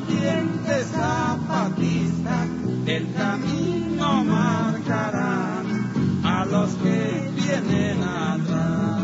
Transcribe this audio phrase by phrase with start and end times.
[0.00, 2.48] combatientes zapatistas,
[2.86, 9.00] el camino marcarán a los que vienen atrás.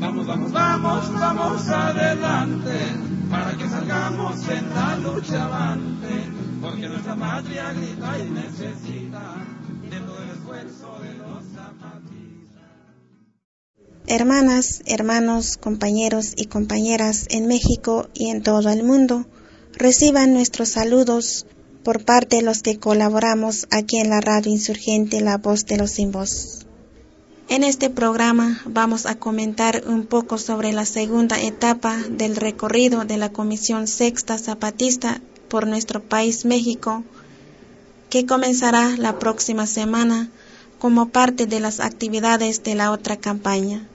[0.00, 2.78] Vamos, vamos, vamos, vamos adelante,
[3.30, 6.30] para que salgamos en la lucha avante,
[6.60, 8.30] porque nuestra patria grita y
[14.08, 19.26] Hermanas, hermanos, compañeros y compañeras en México y en todo el mundo,
[19.72, 21.44] reciban nuestros saludos
[21.82, 25.90] por parte de los que colaboramos aquí en la radio insurgente La Voz de los
[25.90, 26.66] Sin Voz.
[27.48, 33.16] En este programa vamos a comentar un poco sobre la segunda etapa del recorrido de
[33.16, 37.02] la Comisión Sexta Zapatista por nuestro país México,
[38.08, 40.30] que comenzará la próxima semana
[40.78, 43.88] como parte de las actividades de la otra campaña.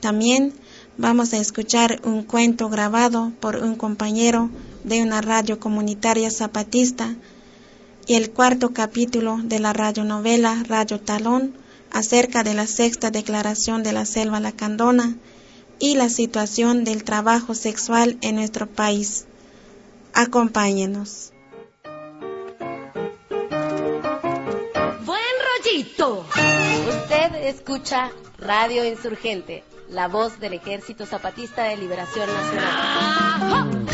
[0.00, 0.52] También
[0.96, 4.50] vamos a escuchar un cuento grabado por un compañero
[4.84, 7.14] de una radio comunitaria zapatista
[8.06, 11.54] y el cuarto capítulo de la radionovela Radio Talón
[11.90, 15.16] acerca de la sexta declaración de la selva lacandona
[15.78, 19.26] y la situación del trabajo sexual en nuestro país.
[20.14, 21.32] Acompáñenos.
[25.04, 26.24] Buen rollito.
[26.88, 33.88] Usted escucha Radio Insurgente, la voz del Ejército Zapatista de Liberación Nacional.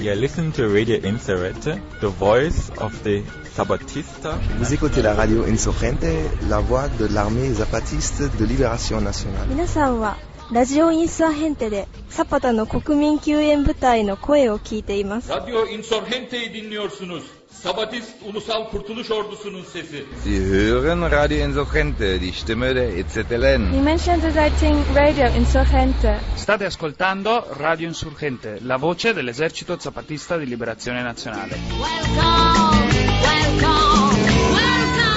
[0.00, 3.22] You listen to Radio Insurgente, the voice of the
[3.54, 4.36] Zapatista.
[4.58, 9.46] Vous écoutez la radio Insurgente, la voix de l'armée zapatiste de libération nationale.
[9.48, 10.16] 皆さんは
[10.50, 15.30] ラジオインサーヘンテでサパタの国民救援部隊の声を聞いています。
[15.30, 17.22] Radyo Insurgente'yi dinliyorsunuz.
[17.62, 20.04] Sabatist Ulusal Kurtuluş Ordusu'nun sesi.
[20.24, 23.72] Sie hören Radio Insurgente, die Stimme der EZLN.
[23.72, 26.20] Dimension Deserting Radio Insurgente.
[26.36, 31.54] State ascoltando Radio Insurgente, la voce dell'esercito zapatista di liberazione nazionale.
[31.78, 32.92] Welcome,
[33.22, 34.22] welcome,
[34.54, 35.12] welcome.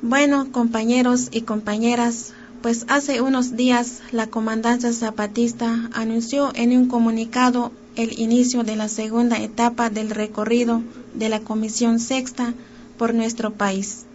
[0.00, 2.32] Bueno, compañeros y compañeras,
[2.66, 8.88] pues hace unos días la Comandancia Zapatista anunció en un comunicado el inicio de la
[8.88, 10.82] segunda etapa del recorrido
[11.14, 12.54] de la Comisión Sexta
[12.98, 14.06] por nuestro país.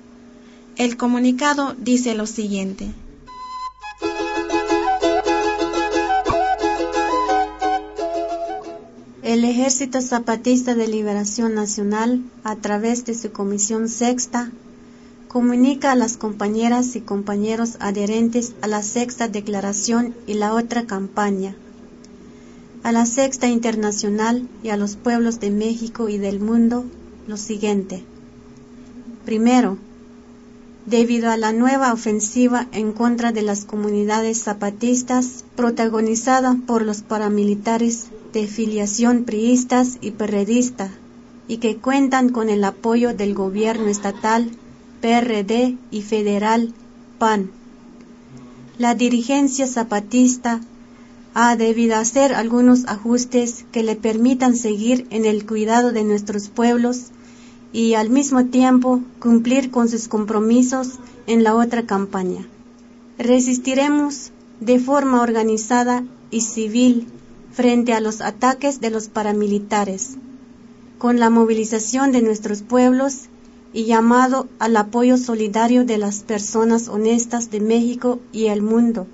[0.75, 2.89] El comunicado dice lo siguiente.
[9.23, 14.51] El Ejército Zapatista de Liberación Nacional, a través de su Comisión Sexta,
[15.31, 21.56] comunica a las compañeras y compañeros adherentes a la Sexta Declaración y la otra campaña,
[22.84, 26.84] a la Sexta Internacional y a los pueblos de México y del mundo
[27.28, 28.03] lo siguiente.
[29.24, 29.78] Primero,
[30.86, 38.08] debido a la nueva ofensiva en contra de las comunidades zapatistas protagonizada por los paramilitares
[38.34, 40.92] de filiación priistas y perredista
[41.48, 44.52] y que cuentan con el apoyo del gobierno estatal,
[45.01, 46.73] PRD y federal,
[47.17, 47.51] PAN.
[48.78, 50.62] La dirigencia zapatista
[51.34, 57.07] ha debido hacer algunos ajustes que le permitan seguir en el cuidado de nuestros pueblos
[57.73, 62.45] y al mismo tiempo cumplir con sus compromisos en la otra campaña.
[63.18, 67.07] Resistiremos de forma organizada y civil
[67.51, 70.12] frente a los ataques de los paramilitares,
[70.97, 73.29] con la movilización de nuestros pueblos
[73.73, 79.07] y llamado al apoyo solidario de las personas honestas de México y el mundo.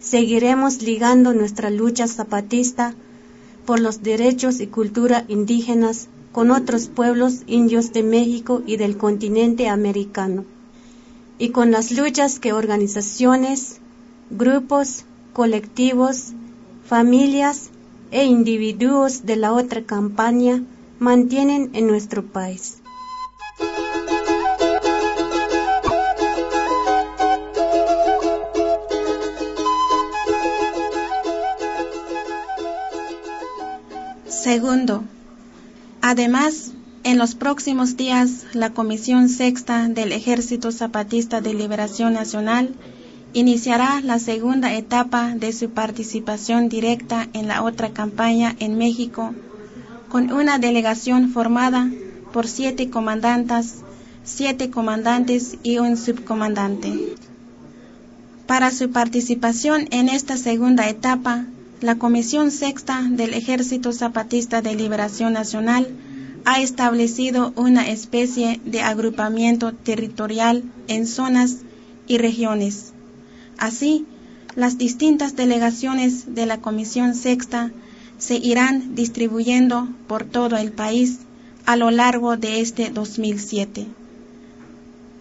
[0.00, 2.94] Seguiremos ligando nuestra lucha zapatista
[3.64, 9.68] por los derechos y cultura indígenas con otros pueblos indios de México y del continente
[9.68, 10.44] americano,
[11.38, 13.78] y con las luchas que organizaciones,
[14.30, 16.32] grupos, colectivos,
[16.86, 17.70] familias
[18.10, 20.62] e individuos de la otra campaña
[20.98, 22.83] mantienen en nuestro país.
[34.44, 35.04] Segundo,
[36.02, 42.74] además, en los próximos días, la Comisión Sexta del Ejército Zapatista de Liberación Nacional
[43.32, 49.34] iniciará la segunda etapa de su participación directa en la otra campaña en México,
[50.10, 51.90] con una delegación formada
[52.30, 53.76] por siete comandantas,
[54.24, 57.14] siete comandantes y un subcomandante.
[58.46, 61.46] Para su participación en esta segunda etapa,
[61.80, 65.88] la Comisión Sexta del Ejército Zapatista de Liberación Nacional
[66.44, 71.58] ha establecido una especie de agrupamiento territorial en zonas
[72.06, 72.92] y regiones.
[73.58, 74.06] Así,
[74.54, 77.72] las distintas delegaciones de la Comisión Sexta
[78.18, 81.20] se irán distribuyendo por todo el país
[81.66, 83.86] a lo largo de este 2007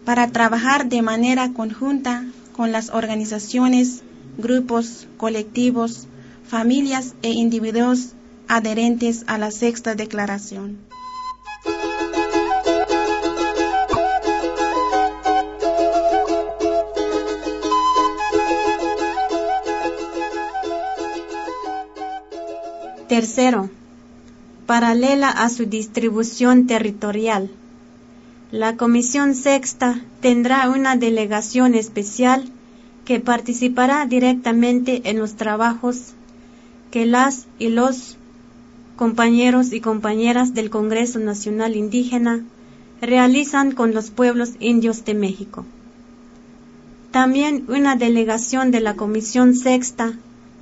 [0.05, 4.01] para trabajar de manera conjunta con las organizaciones,
[4.37, 6.07] grupos, colectivos,
[6.53, 8.13] familias e individuos
[8.47, 10.77] adherentes a la sexta declaración.
[23.07, 23.71] Tercero,
[24.67, 27.49] paralela a su distribución territorial.
[28.51, 32.45] La Comisión Sexta tendrá una delegación especial
[33.05, 36.13] que participará directamente en los trabajos
[36.93, 38.17] que las y los
[38.97, 42.45] compañeros y compañeras del Congreso Nacional Indígena
[43.01, 45.65] realizan con los pueblos indios de México.
[47.09, 50.13] También una delegación de la Comisión Sexta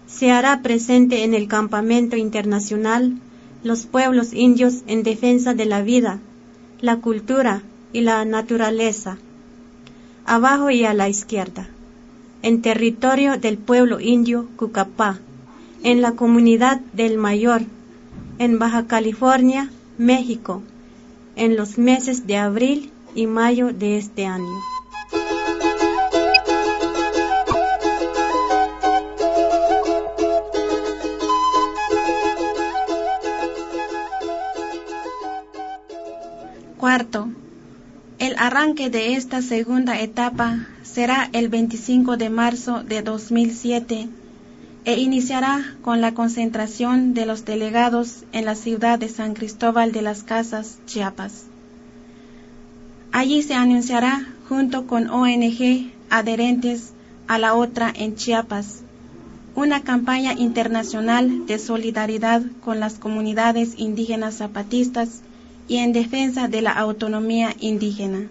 [0.07, 3.17] se hará presente en el Campamento Internacional
[3.65, 6.21] Los Pueblos Indios en Defensa de la Vida,
[6.79, 7.61] la Cultura
[7.91, 9.17] y la Naturaleza,
[10.25, 11.67] abajo y a la izquierda,
[12.41, 15.19] en territorio del pueblo indio Cucapá,
[15.83, 17.63] en la comunidad del Mayor,
[18.37, 20.61] en Baja California, México,
[21.35, 24.61] en los meses de abril y mayo de este año.
[36.77, 37.29] Cuarto,
[38.19, 44.09] el arranque de esta segunda etapa será el 25 de marzo de 2007
[44.85, 50.01] e iniciará con la concentración de los delegados en la ciudad de San Cristóbal de
[50.01, 51.45] las Casas, Chiapas.
[53.11, 56.93] Allí se anunciará junto con ONG adherentes
[57.27, 58.83] a la otra en Chiapas
[59.55, 65.21] una campaña internacional de solidaridad con las comunidades indígenas zapatistas
[65.67, 68.27] y en defensa de la autonomía indígena.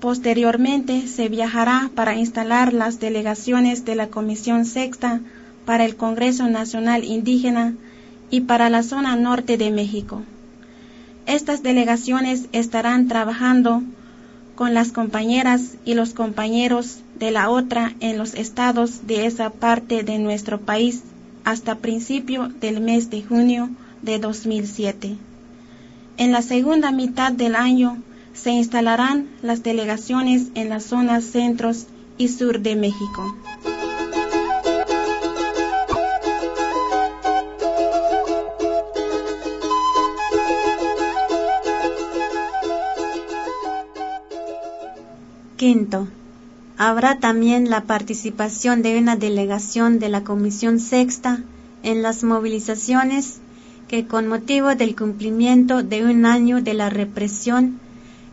[0.00, 5.20] Posteriormente se viajará para instalar las delegaciones de la Comisión Sexta
[5.64, 7.74] para el Congreso Nacional Indígena
[8.30, 10.22] y para la zona norte de México.
[11.26, 13.82] Estas delegaciones estarán trabajando
[14.54, 20.02] con las compañeras y los compañeros de la otra en los estados de esa parte
[20.02, 21.02] de nuestro país
[21.44, 23.70] hasta principio del mes de junio
[24.02, 25.16] de 2007.
[26.16, 27.98] En la segunda mitad del año
[28.34, 31.86] se instalarán las delegaciones en las zonas centros
[32.18, 33.34] y sur de México.
[45.62, 46.08] Quinto,
[46.76, 51.38] habrá también la participación de una delegación de la Comisión Sexta
[51.84, 53.38] en las movilizaciones
[53.86, 57.78] que con motivo del cumplimiento de un año de la represión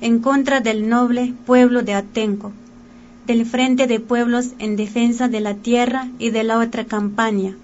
[0.02, 2.52] en contra del noble pueblo de Atenco,
[3.28, 7.56] del Frente de Pueblos en Defensa de la Tierra y de la otra campaña,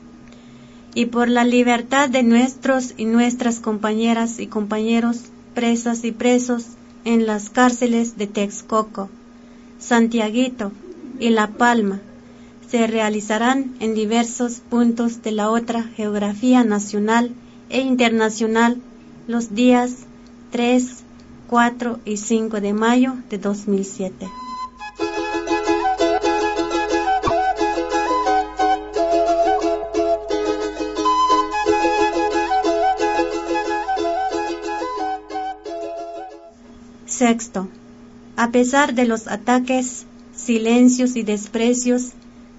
[0.94, 5.24] y por la libertad de nuestros y nuestras compañeras y compañeros
[5.56, 6.68] presas y presos
[7.04, 9.10] en las cárceles de Texcoco.
[9.86, 10.72] Santiaguito
[11.20, 12.00] y La Palma
[12.68, 17.32] se realizarán en diversos puntos de la otra geografía nacional
[17.70, 18.82] e internacional
[19.28, 20.08] los días
[20.50, 21.04] 3,
[21.48, 24.28] 4 y 5 de mayo de 2007.
[37.06, 37.68] Sexto,
[38.38, 42.12] a pesar de los ataques, silencios y desprecios,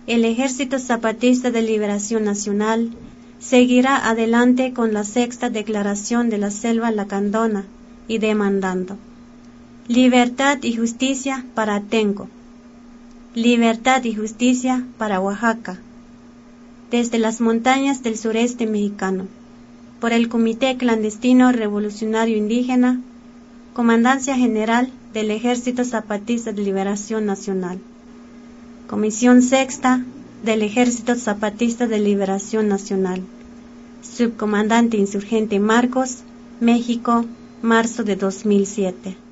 [0.06, 2.90] el Ejército Zapatista de Liberación Nacional
[3.38, 7.66] seguirá adelante con la sexta declaración de la Selva Lacandona
[8.08, 8.96] y demandando
[9.88, 12.28] libertad y justicia para Atenco,
[13.36, 15.78] libertad y justicia para Oaxaca,
[16.90, 19.28] desde las montañas del sureste mexicano,
[20.00, 23.00] por el Comité Clandestino Revolucionario Indígena,
[23.74, 27.78] Comandancia General del Ejército Zapatista de Liberación Nacional.
[28.86, 30.04] Comisión Sexta
[30.44, 33.22] del Ejército Zapatista de Liberación Nacional.
[34.02, 36.18] Subcomandante Insurgente Marcos,
[36.60, 37.24] México,
[37.62, 39.25] marzo de 2007.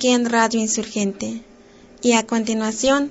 [0.00, 1.42] Aquí en Radio Insurgente
[2.00, 3.10] y a continuación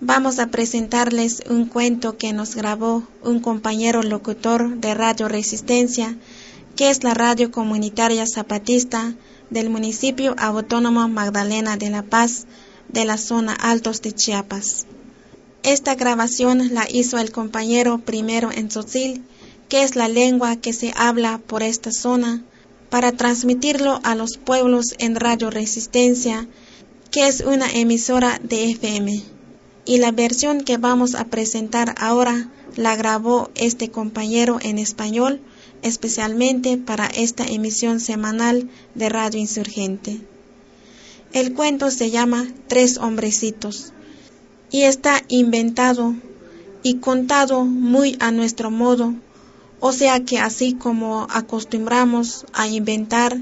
[0.00, 6.16] vamos a presentarles un cuento que nos grabó un compañero locutor de Radio Resistencia,
[6.76, 9.14] que es la radio comunitaria zapatista
[9.50, 12.46] del municipio autónomo Magdalena de la Paz
[12.88, 14.86] de la zona Altos de Chiapas.
[15.64, 19.24] Esta grabación la hizo el compañero primero en Tzotzil,
[19.68, 22.44] que es la lengua que se habla por esta zona,
[22.92, 26.46] para transmitirlo a los pueblos en Radio Resistencia,
[27.10, 29.22] que es una emisora de FM.
[29.86, 35.40] Y la versión que vamos a presentar ahora la grabó este compañero en español,
[35.80, 40.20] especialmente para esta emisión semanal de Radio Insurgente.
[41.32, 43.94] El cuento se llama Tres hombrecitos
[44.70, 46.14] y está inventado
[46.82, 49.14] y contado muy a nuestro modo,
[49.84, 53.36] o sea que así como acostumbramos a inventar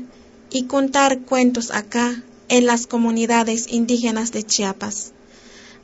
[0.51, 5.13] y contar cuentos acá en las comunidades indígenas de Chiapas.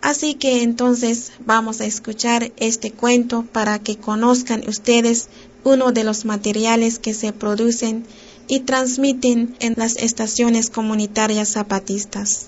[0.00, 5.28] Así que entonces vamos a escuchar este cuento para que conozcan ustedes
[5.62, 8.06] uno de los materiales que se producen
[8.48, 12.46] y transmiten en las estaciones comunitarias zapatistas.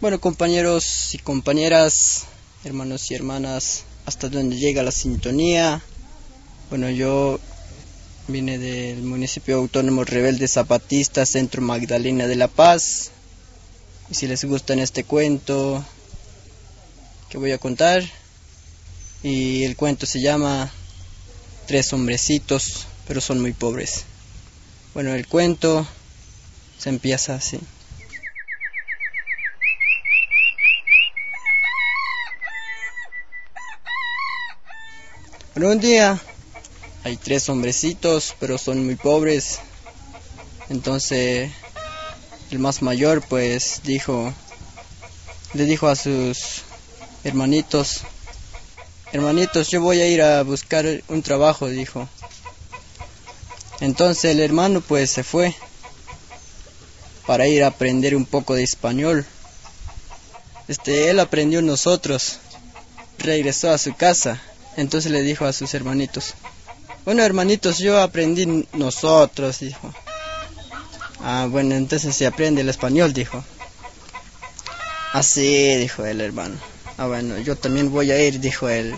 [0.00, 2.24] Bueno, compañeros y compañeras,
[2.64, 5.82] hermanos y hermanas, hasta donde llega la sintonía.
[6.68, 7.38] Bueno, yo
[8.26, 13.12] vine del municipio autónomo rebelde zapatista, Centro Magdalena de la Paz.
[14.10, 15.84] Y si les gusta este cuento
[17.28, 18.02] que voy a contar,
[19.22, 20.72] y el cuento se llama
[21.68, 24.04] Tres hombrecitos, pero son muy pobres.
[24.92, 25.86] Bueno, el cuento
[26.78, 27.60] se empieza así.
[35.54, 36.20] Un día
[37.06, 39.60] hay tres hombrecitos, pero son muy pobres.
[40.68, 41.52] Entonces
[42.50, 44.34] el más mayor pues dijo,
[45.52, 46.62] le dijo a sus
[47.22, 48.00] hermanitos,
[49.12, 52.08] hermanitos, yo voy a ir a buscar un trabajo, dijo.
[53.78, 55.54] Entonces el hermano pues se fue
[57.24, 59.24] para ir a aprender un poco de español.
[60.66, 62.40] Este, él aprendió nosotros,
[63.20, 64.42] regresó a su casa,
[64.76, 66.34] entonces le dijo a sus hermanitos,
[67.06, 69.94] bueno hermanitos, yo aprendí nosotros, dijo.
[71.22, 73.42] Ah, bueno, entonces se aprende el español, dijo.
[75.14, 76.56] Así, ah, dijo el hermano.
[76.98, 78.94] Ah, bueno, yo también voy a ir, dijo el,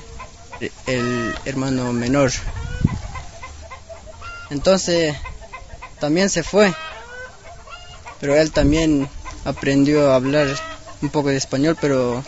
[0.87, 2.33] el hermano menor.
[4.51, 5.15] Entonces,
[6.01, 6.75] también se fue.
[8.21, 9.09] Pero él también
[9.45, 10.49] aprendió a hablar
[11.03, 12.25] un poco de español, pero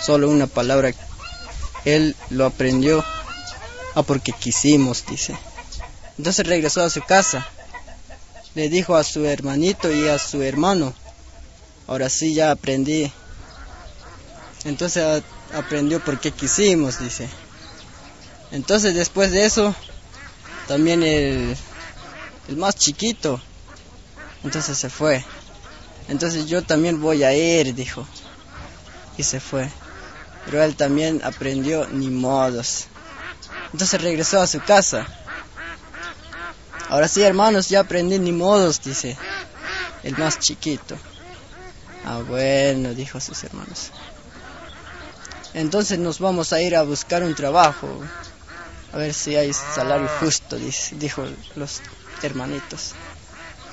[0.00, 0.92] solo una palabra.
[1.84, 3.04] Él lo aprendió.
[3.94, 5.36] Ah, porque quisimos, dice.
[6.18, 7.46] Entonces regresó a su casa.
[8.54, 10.92] Le dijo a su hermanito y a su hermano.
[11.86, 13.10] Ahora sí ya aprendí.
[14.64, 15.22] Entonces
[15.54, 17.28] aprendió porque quisimos, dice.
[18.52, 19.74] Entonces después de eso,
[20.68, 21.56] también el,
[22.48, 23.40] el más chiquito,
[24.44, 25.24] entonces se fue.
[26.08, 28.06] Entonces yo también voy a ir, dijo.
[29.16, 29.68] Y se fue.
[30.44, 32.86] Pero él también aprendió ni modos.
[33.72, 35.06] Entonces regresó a su casa.
[36.88, 39.16] Ahora sí, hermanos, ya aprendí ni modos, dice
[40.02, 40.98] el más chiquito.
[42.04, 43.90] Ah, bueno, dijo sus hermanos.
[45.54, 47.88] Entonces nos vamos a ir a buscar un trabajo.
[48.92, 51.80] A ver si hay salario justo, dijo los
[52.22, 52.92] hermanitos.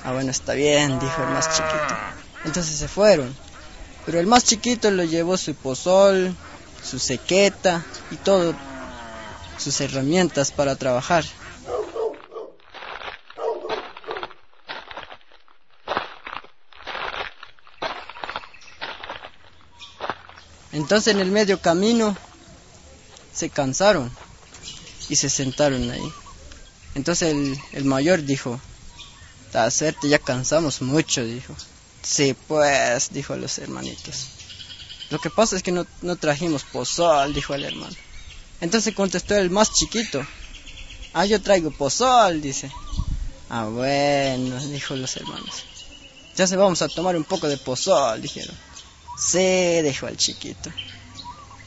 [0.04, 1.96] Ah, bueno, está bien, dijo el más chiquito.
[2.44, 3.34] Entonces se fueron.
[4.06, 6.34] Pero el más chiquito lo llevó su pozol,
[6.82, 8.54] su sequeta y todo,
[9.58, 11.24] sus herramientas para trabajar.
[20.72, 22.16] Entonces en el medio camino
[23.34, 24.10] se cansaron
[25.08, 26.12] y se sentaron ahí.
[26.94, 27.34] Entonces
[27.72, 28.60] el, mayor dijo,
[29.52, 31.54] la suerte ya cansamos mucho, dijo.
[32.02, 34.28] Sí, pues, dijo los hermanitos.
[35.10, 37.96] Lo que pasa es que no, no trajimos pozol, dijo el hermano.
[38.60, 40.26] Entonces contestó el más chiquito.
[41.12, 42.70] Ah, yo traigo pozol, dice.
[43.48, 45.64] Ah, bueno, dijo los hermanos.
[46.36, 48.54] Ya se vamos a tomar un poco de pozol, dijeron.
[49.18, 50.70] Sí, dijo el chiquito.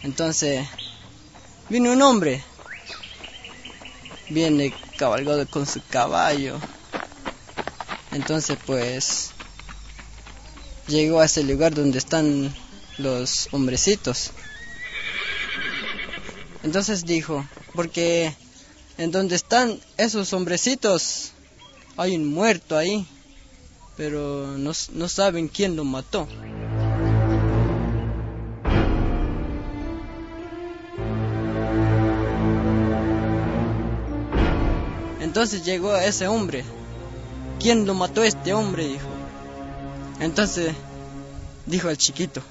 [0.03, 0.67] Entonces,
[1.69, 2.43] vino un hombre.
[4.29, 6.59] Viene cabalgado con su caballo.
[8.11, 9.31] Entonces, pues,
[10.87, 12.53] llegó a ese lugar donde están
[12.97, 14.31] los hombrecitos.
[16.63, 18.33] Entonces dijo, porque
[18.97, 21.31] en donde están esos hombrecitos
[21.97, 23.07] hay un muerto ahí,
[23.97, 26.27] pero no, no saben quién lo mató.
[35.19, 36.63] Entonces llegó ese hombre.
[37.59, 38.87] ¿Quién lo mató este hombre?
[38.87, 39.07] Dijo.
[40.19, 40.73] Entonces
[41.65, 42.41] dijo al chiquito,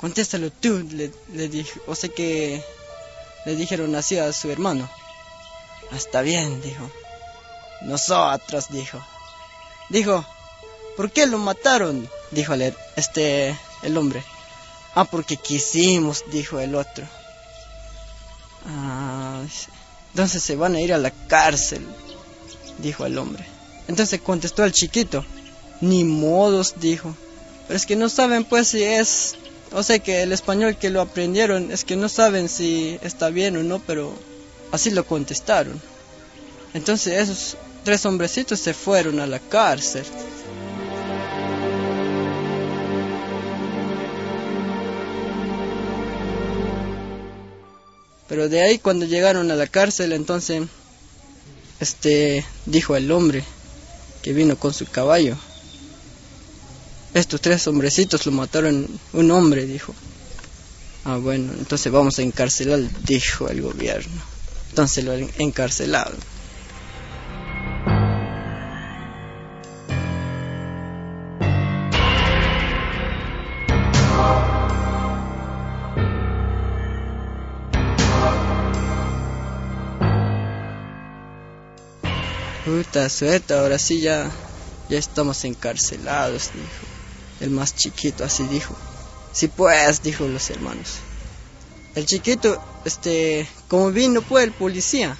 [0.00, 1.80] contéstalo tú, le, le dijo.
[1.86, 2.62] O sea que
[3.44, 4.88] le dijeron así a su hermano.
[5.92, 6.90] Está bien, dijo.
[7.82, 8.98] Nosotros, dijo.
[9.88, 10.24] Dijo,
[10.96, 12.08] ¿por qué lo mataron?
[12.30, 14.22] Dijo el, este, el hombre.
[14.94, 17.06] Ah, porque quisimos, dijo el otro.
[18.66, 19.42] Ah,
[20.10, 21.86] entonces se van a ir a la cárcel,
[22.78, 23.46] dijo el hombre.
[23.86, 25.24] Entonces contestó el chiquito,
[25.80, 27.14] ni modos, dijo.
[27.66, 29.36] Pero es que no saben pues si es,
[29.72, 33.56] o sea que el español que lo aprendieron es que no saben si está bien
[33.56, 34.12] o no, pero
[34.72, 35.80] así lo contestaron.
[36.74, 40.04] Entonces esos tres hombrecitos se fueron a la cárcel.
[48.28, 50.62] Pero de ahí cuando llegaron a la cárcel, entonces,
[51.80, 53.42] este, dijo el hombre
[54.22, 55.36] que vino con su caballo.
[57.14, 59.94] Estos tres hombrecitos lo mataron un hombre, dijo.
[61.04, 64.22] Ah, bueno, entonces vamos a encarcelar, dijo el gobierno.
[64.68, 66.18] Entonces lo encarcelaron.
[82.64, 84.30] Puta suerte, ahora sí ya,
[84.90, 86.87] ya estamos encarcelados, dijo.
[87.40, 88.74] El más chiquito así dijo.
[89.32, 90.94] Sí pues, dijo los hermanos.
[91.94, 95.16] el chiquito, este, como vino pues el policía,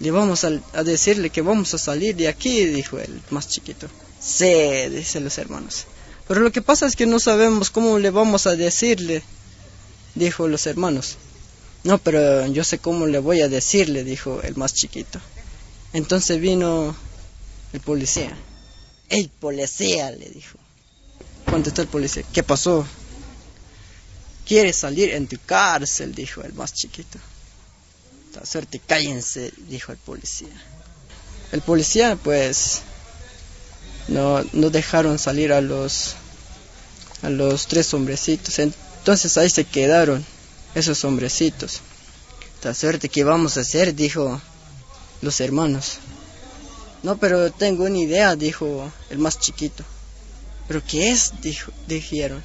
[0.00, 0.50] le vamos a,
[0.84, 3.88] decirle que vamos a salir de aquí, dijo el más chiquito.
[4.20, 5.86] Sí, dicen los hermanos.
[6.26, 9.22] Pero lo que pasa es que no sabemos cómo le vamos a decirle,
[10.14, 11.16] dijo los hermanos.
[11.84, 15.20] No, pero yo sé cómo le voy a decirle, dijo el más chiquito.
[15.92, 16.94] Entonces vino
[17.72, 18.36] el policía.
[19.08, 20.10] ¡Ey, policía!
[20.10, 20.58] le dijo.
[21.50, 22.24] Contestó el policía.
[22.32, 22.86] ¿Qué pasó?
[24.46, 27.18] Quieres salir en tu cárcel, dijo el más chiquito.
[28.34, 30.48] La suerte, cállense, dijo el policía.
[31.52, 32.82] El policía, pues,
[34.08, 36.14] no, no dejaron salir a los,
[37.22, 38.58] a los tres hombrecitos.
[38.58, 40.24] Entonces ahí se quedaron
[40.74, 41.80] esos hombrecitos.
[42.62, 43.94] La suerte, ¿qué vamos a hacer?
[43.94, 44.40] dijo
[45.22, 45.98] los hermanos.
[47.02, 49.84] No, pero tengo una idea, dijo el más chiquito.
[50.68, 51.32] ¿Pero qué es?
[51.40, 52.42] Dijo, dijeron.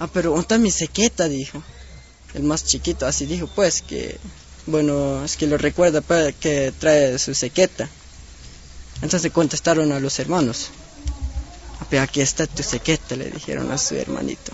[0.00, 1.28] Ah, pero ¿dónde mi sequeta?
[1.28, 1.62] dijo.
[2.34, 4.18] El más chiquito así dijo, pues que,
[4.66, 7.88] bueno, es que lo recuerda para que trae su sequeta.
[9.00, 10.68] Entonces contestaron a los hermanos.
[11.80, 14.52] Ah, pero aquí está tu sequeta, le dijeron a su hermanito.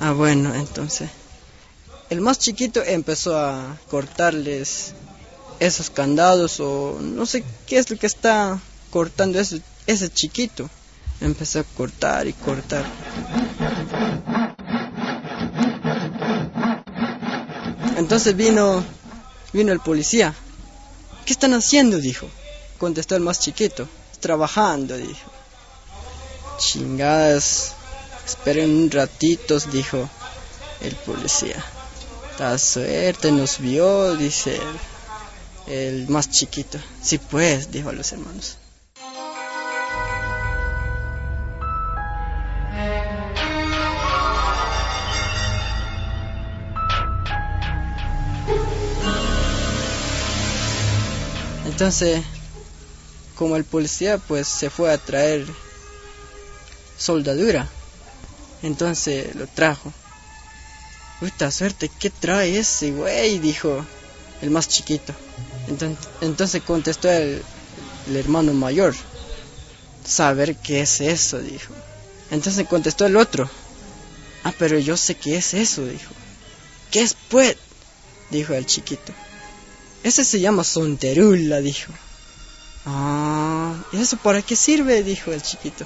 [0.00, 1.10] Ah, bueno, entonces.
[2.08, 4.92] El más chiquito empezó a cortarles
[5.58, 10.70] esos candados o no sé qué es lo que está cortando ese, ese chiquito.
[11.20, 12.84] Empezó a cortar y cortar.
[17.96, 18.84] Entonces vino,
[19.52, 20.34] vino el policía.
[21.26, 21.98] ¿Qué están haciendo?
[21.98, 22.28] dijo.
[22.78, 23.88] Contestó el más chiquito.
[24.20, 25.30] Trabajando, dijo.
[26.58, 27.72] Chingadas.
[28.24, 30.08] Esperen un ratito, dijo
[30.80, 31.64] el policía.
[32.38, 34.60] La suerte nos vio, dice
[35.66, 36.78] el, el más chiquito.
[37.02, 38.58] Sí, pues, dijo a los hermanos.
[51.78, 52.24] Entonces,
[53.36, 55.46] como el policía pues se fue a traer
[56.98, 57.68] soldadura,
[58.64, 59.92] entonces lo trajo.
[61.20, 63.38] Puta suerte, ¿qué trae ese güey?
[63.38, 63.86] dijo
[64.42, 65.14] el más chiquito.
[66.20, 67.44] Entonces, contestó el,
[68.08, 68.96] el hermano mayor.
[70.04, 71.72] Saber qué es eso, dijo.
[72.32, 73.48] Entonces contestó el otro.
[74.42, 76.12] Ah, pero yo sé qué es eso, dijo.
[76.90, 77.56] ¿Qué es pues?
[78.32, 79.12] dijo el chiquito.
[80.02, 81.92] Ese se llama sonterula, dijo.
[82.86, 85.02] Ah, ¿y eso para qué sirve?
[85.02, 85.84] dijo el chiquito.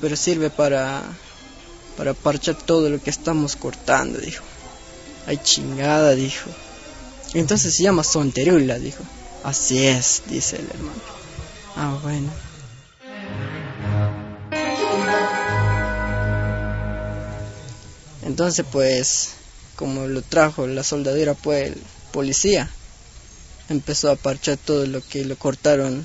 [0.00, 1.02] Pero sirve para
[1.96, 4.42] para parchar todo lo que estamos cortando, dijo.
[5.26, 6.48] Ay, chingada, dijo.
[7.34, 9.04] Entonces se llama sonterula, dijo.
[9.44, 11.00] Así es, dice el hermano.
[11.76, 12.30] Ah, bueno.
[18.22, 19.30] Entonces, pues,
[19.76, 22.70] como lo trajo la soldadura, pues, el policía,
[23.70, 26.04] empezó a parchar todo lo que lo cortaron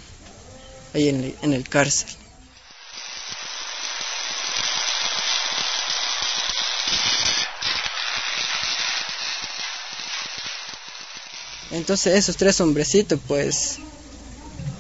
[0.94, 2.10] ahí en el, en el cárcel.
[11.72, 13.78] Entonces esos tres hombrecitos pues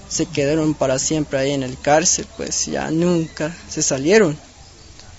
[0.08, 4.38] se quedaron para siempre ahí en el cárcel, pues ya nunca se salieron,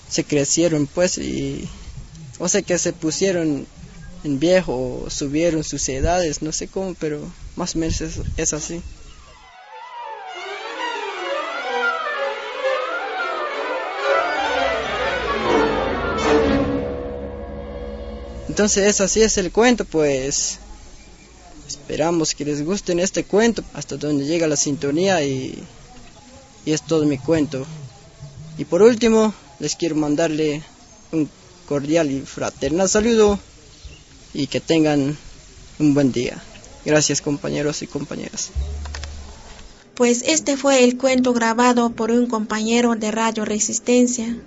[0.09, 1.67] se crecieron pues y
[2.39, 3.67] o sea que se pusieron
[4.23, 7.21] en viejo o subieron sus edades, no sé cómo, pero
[7.57, 8.01] más o menos
[8.37, 8.81] es, así.
[18.47, 20.59] Entonces así es el cuento, pues
[21.67, 25.63] esperamos que les guste este cuento hasta donde llega la sintonía y,
[26.65, 27.65] y es todo mi cuento.
[28.57, 30.63] Y por último, les quiero mandarle
[31.11, 31.29] un
[31.67, 33.39] cordial y fraternal saludo
[34.33, 35.17] y que tengan
[35.79, 36.41] un buen día.
[36.87, 38.49] Gracias compañeros y compañeras.
[39.93, 44.37] Pues este fue el cuento grabado por un compañero de Radio Resistencia.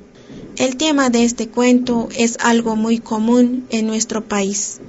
[0.57, 4.81] El tema de este cuento es algo muy común en nuestro país.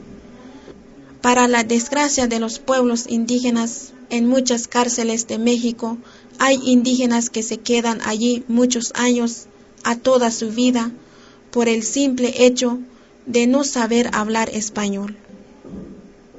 [1.21, 5.97] Para la desgracia de los pueblos indígenas, en muchas cárceles de México
[6.39, 9.47] hay indígenas que se quedan allí muchos años,
[9.83, 10.89] a toda su vida,
[11.51, 12.79] por el simple hecho
[13.25, 15.17] de no saber hablar español.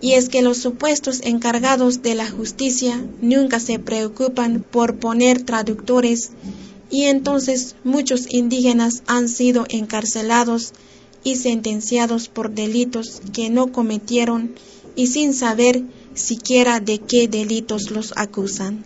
[0.02, 6.32] Y es que los supuestos encargados de la justicia nunca se preocupan por poner traductores
[6.90, 10.74] y entonces muchos indígenas han sido encarcelados
[11.24, 14.54] y sentenciados por delitos que no cometieron
[14.94, 15.82] y sin saber
[16.14, 18.84] siquiera de qué delitos los acusan.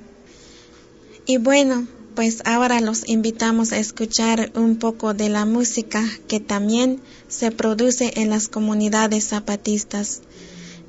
[1.26, 7.00] Y bueno, pues ahora los invitamos a escuchar un poco de la música que también
[7.28, 10.22] se produce en las comunidades zapatistas.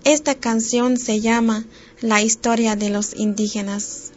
[0.08, 1.66] Esta canción se llama
[2.00, 4.14] La historia de los indígenas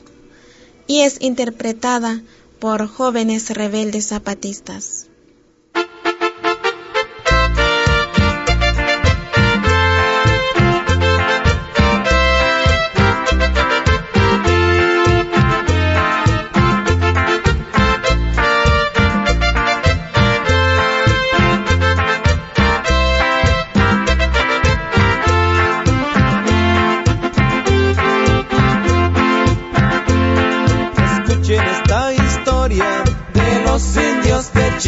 [0.87, 2.23] y es interpretada
[2.61, 5.10] por jóvenes rebeldes zapatistas.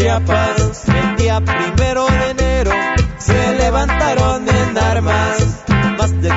[0.02, 2.72] Chiapas, el día primero de enero
[3.18, 5.62] se levantaron en armas.
[5.96, 6.28] Más de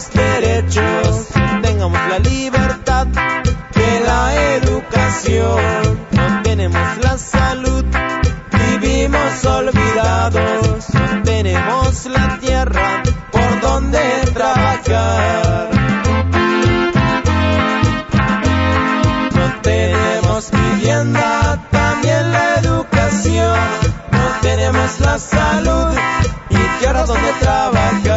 [0.00, 1.26] tengamos derechos,
[1.62, 3.06] tengamos la libertad,
[3.72, 7.84] que la educación, no tenemos la salud,
[8.80, 13.98] vivimos olvidados, no tenemos la tierra por donde
[14.32, 15.70] trabajar.
[19.34, 23.58] No tenemos vivienda, también la educación,
[24.12, 25.94] no tenemos la salud
[26.48, 28.09] y tierra donde trabajar.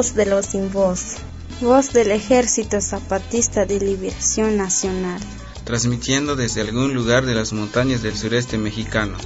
[0.00, 1.16] Voz de los sin voz.
[1.60, 5.20] Voz del Ejército Zapatista de Liberación Nacional.
[5.64, 9.18] transmitiendo desde algún lugar de las montañas del sureste mexicano.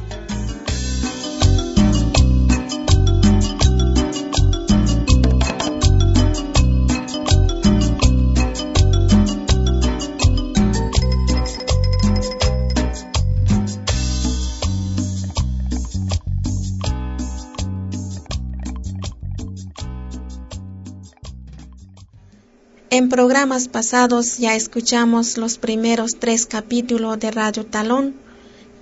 [22.96, 28.14] En programas pasados ya escuchamos los primeros tres capítulos de Radio Talón,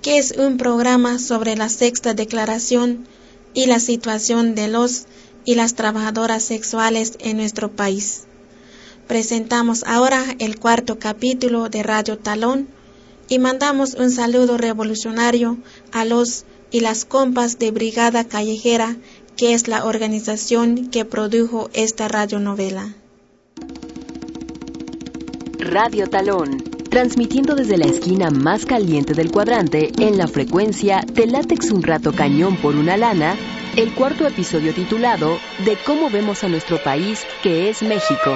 [0.03, 3.07] que es un programa sobre la sexta declaración
[3.55, 5.07] y la situación de los
[5.45, 8.25] y las trabajadoras sexuales en nuestro país.
[9.07, 12.67] Presentamos ahora el cuarto capítulo de Radio Talón
[13.29, 15.57] y mandamos un saludo revolucionario
[15.91, 18.95] a los y las compas de Brigada Callejera,
[19.35, 22.93] que es la organización que produjo esta radionovela.
[25.63, 31.71] Radio Talón, transmitiendo desde la esquina más caliente del cuadrante en la frecuencia de látex
[31.71, 33.35] un rato cañón por una lana,
[33.77, 38.35] el cuarto episodio titulado De cómo vemos a nuestro país que es México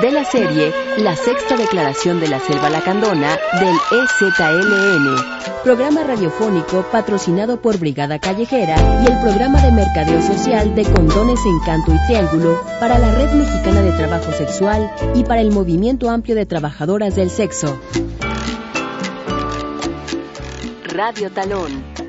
[0.00, 7.60] de la serie La Sexta Declaración de la Selva Lacandona del EZLN, programa radiofónico patrocinado
[7.60, 12.98] por Brigada Callejera y el programa de mercadeo social de condones Encanto y Triángulo para
[12.98, 17.78] la Red Mexicana de Trabajo Sexual y para el Movimiento Amplio de Trabajadoras del Sexo.
[20.92, 22.03] Radio Talón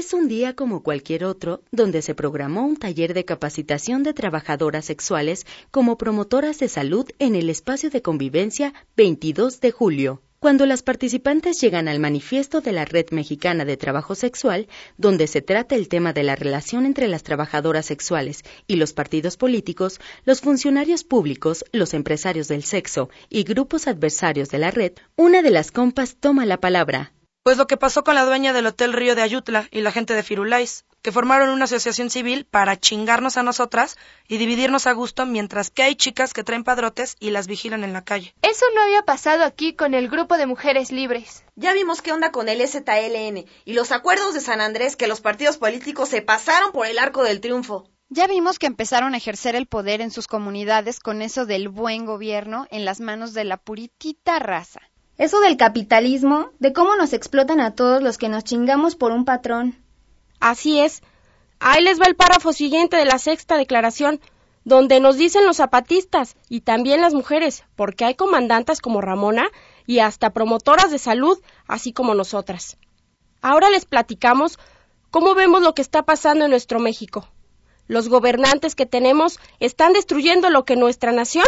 [0.00, 4.86] Es un día como cualquier otro donde se programó un taller de capacitación de trabajadoras
[4.86, 10.22] sexuales como promotoras de salud en el espacio de convivencia 22 de julio.
[10.38, 15.42] Cuando las participantes llegan al manifiesto de la Red Mexicana de Trabajo Sexual, donde se
[15.42, 20.40] trata el tema de la relación entre las trabajadoras sexuales y los partidos políticos, los
[20.40, 25.70] funcionarios públicos, los empresarios del sexo y grupos adversarios de la red, una de las
[25.70, 27.12] compas toma la palabra.
[27.42, 30.12] Pues lo que pasó con la dueña del Hotel Río de Ayutla y la gente
[30.12, 33.96] de Firulais, que formaron una asociación civil para chingarnos a nosotras
[34.28, 37.94] y dividirnos a gusto mientras que hay chicas que traen padrotes y las vigilan en
[37.94, 38.34] la calle.
[38.42, 41.42] Eso no había pasado aquí con el grupo de mujeres libres.
[41.56, 45.22] Ya vimos qué onda con el STLN y los acuerdos de San Andrés que los
[45.22, 47.88] partidos políticos se pasaron por el arco del triunfo.
[48.10, 52.04] Ya vimos que empezaron a ejercer el poder en sus comunidades con eso del buen
[52.04, 54.82] gobierno en las manos de la puritita raza.
[55.20, 59.26] Eso del capitalismo, de cómo nos explotan a todos los que nos chingamos por un
[59.26, 59.76] patrón.
[60.40, 61.02] Así es.
[61.58, 64.18] Ahí les va el párrafo siguiente de la sexta declaración,
[64.64, 69.50] donde nos dicen los zapatistas y también las mujeres, porque hay comandantas como Ramona
[69.84, 72.78] y hasta promotoras de salud, así como nosotras.
[73.42, 74.58] Ahora les platicamos
[75.10, 77.28] cómo vemos lo que está pasando en nuestro México.
[77.88, 81.44] Los gobernantes que tenemos están destruyendo lo que nuestra nación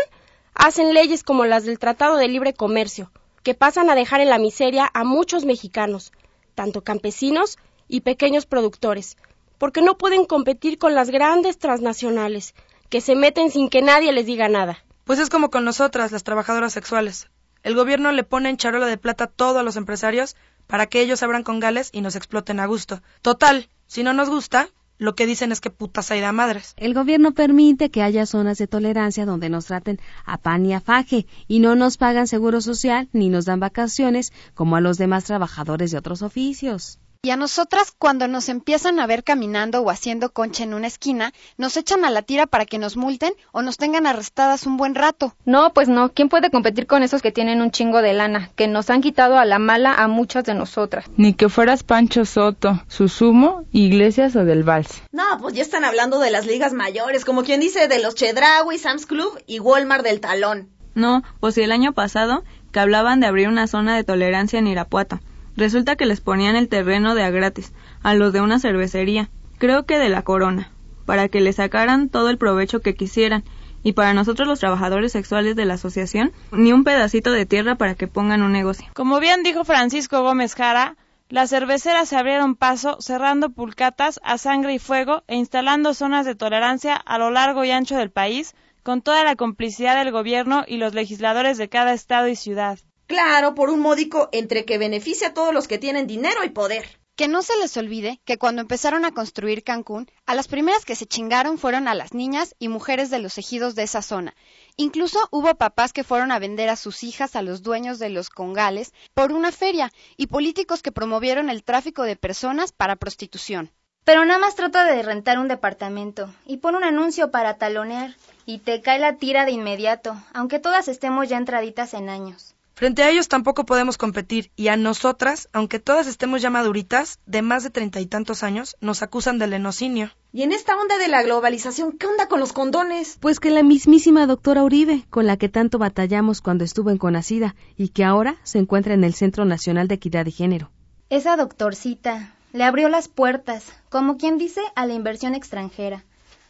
[0.52, 3.10] hacen leyes como las del Tratado de Libre Comercio,
[3.42, 6.12] que pasan a dejar en la miseria a muchos mexicanos,
[6.54, 9.16] tanto campesinos y pequeños productores,
[9.58, 12.54] porque no pueden competir con las grandes transnacionales,
[12.88, 14.84] que se meten sin que nadie les diga nada.
[15.04, 17.28] Pues es como con nosotras, las trabajadoras sexuales.
[17.62, 21.22] El gobierno le pone en charola de plata todo a los empresarios para que ellos
[21.22, 23.02] abran con gales y nos exploten a gusto.
[23.20, 26.74] Total, si no nos gusta, lo que dicen es que putas hay de madres.
[26.76, 30.80] El gobierno permite que haya zonas de tolerancia donde nos traten a pan y a
[30.80, 35.24] faje y no nos pagan seguro social ni nos dan vacaciones como a los demás
[35.24, 36.98] trabajadores de otros oficios.
[37.24, 41.32] Y a nosotras, cuando nos empiezan a ver caminando o haciendo concha en una esquina,
[41.56, 44.96] nos echan a la tira para que nos multen o nos tengan arrestadas un buen
[44.96, 45.32] rato.
[45.44, 46.12] No, pues no.
[46.12, 49.38] ¿Quién puede competir con esos que tienen un chingo de lana, que nos han quitado
[49.38, 51.04] a la mala a muchas de nosotras?
[51.16, 55.04] Ni que fueras Pancho Soto, Susumo, Iglesias o del Vals.
[55.12, 58.78] No, pues ya están hablando de las ligas mayores, como quien dice de los Chedraui,
[58.78, 60.70] Sam's Club y Walmart del Talón.
[60.96, 62.42] No, pues si el año pasado
[62.72, 65.20] que hablaban de abrir una zona de tolerancia en Irapuato
[65.56, 67.72] Resulta que les ponían el terreno de a gratis,
[68.02, 70.72] a los de una cervecería, creo que de la corona,
[71.04, 73.44] para que le sacaran todo el provecho que quisieran,
[73.82, 77.94] y para nosotros los trabajadores sexuales de la asociación, ni un pedacito de tierra para
[77.94, 78.86] que pongan un negocio.
[78.94, 80.96] Como bien dijo Francisco Gómez Jara,
[81.28, 86.34] las cerveceras se abrieron paso cerrando pulcatas a sangre y fuego e instalando zonas de
[86.34, 90.76] tolerancia a lo largo y ancho del país, con toda la complicidad del gobierno y
[90.76, 92.78] los legisladores de cada estado y ciudad.
[93.06, 97.02] Claro, por un módico entre que beneficia a todos los que tienen dinero y poder.
[97.14, 100.96] Que no se les olvide que cuando empezaron a construir Cancún, a las primeras que
[100.96, 104.34] se chingaron fueron a las niñas y mujeres de los ejidos de esa zona.
[104.76, 108.30] Incluso hubo papás que fueron a vender a sus hijas a los dueños de los
[108.30, 113.70] congales por una feria y políticos que promovieron el tráfico de personas para prostitución.
[114.04, 118.58] Pero nada más trata de rentar un departamento y pon un anuncio para talonear y
[118.58, 122.51] te cae la tira de inmediato, aunque todas estemos ya entraditas en años.
[122.74, 127.42] Frente a ellos tampoco podemos competir y a nosotras, aunque todas estemos ya maduritas, de
[127.42, 130.10] más de treinta y tantos años, nos acusan del enocinio.
[130.32, 133.18] Y en esta onda de la globalización, ¿qué onda con los condones?
[133.20, 137.54] Pues que la mismísima doctora Uribe, con la que tanto batallamos cuando estuvo en Conacida
[137.76, 140.70] y que ahora se encuentra en el Centro Nacional de Equidad y Género.
[141.10, 146.04] Esa doctorcita le abrió las puertas, como quien dice, a la inversión extranjera.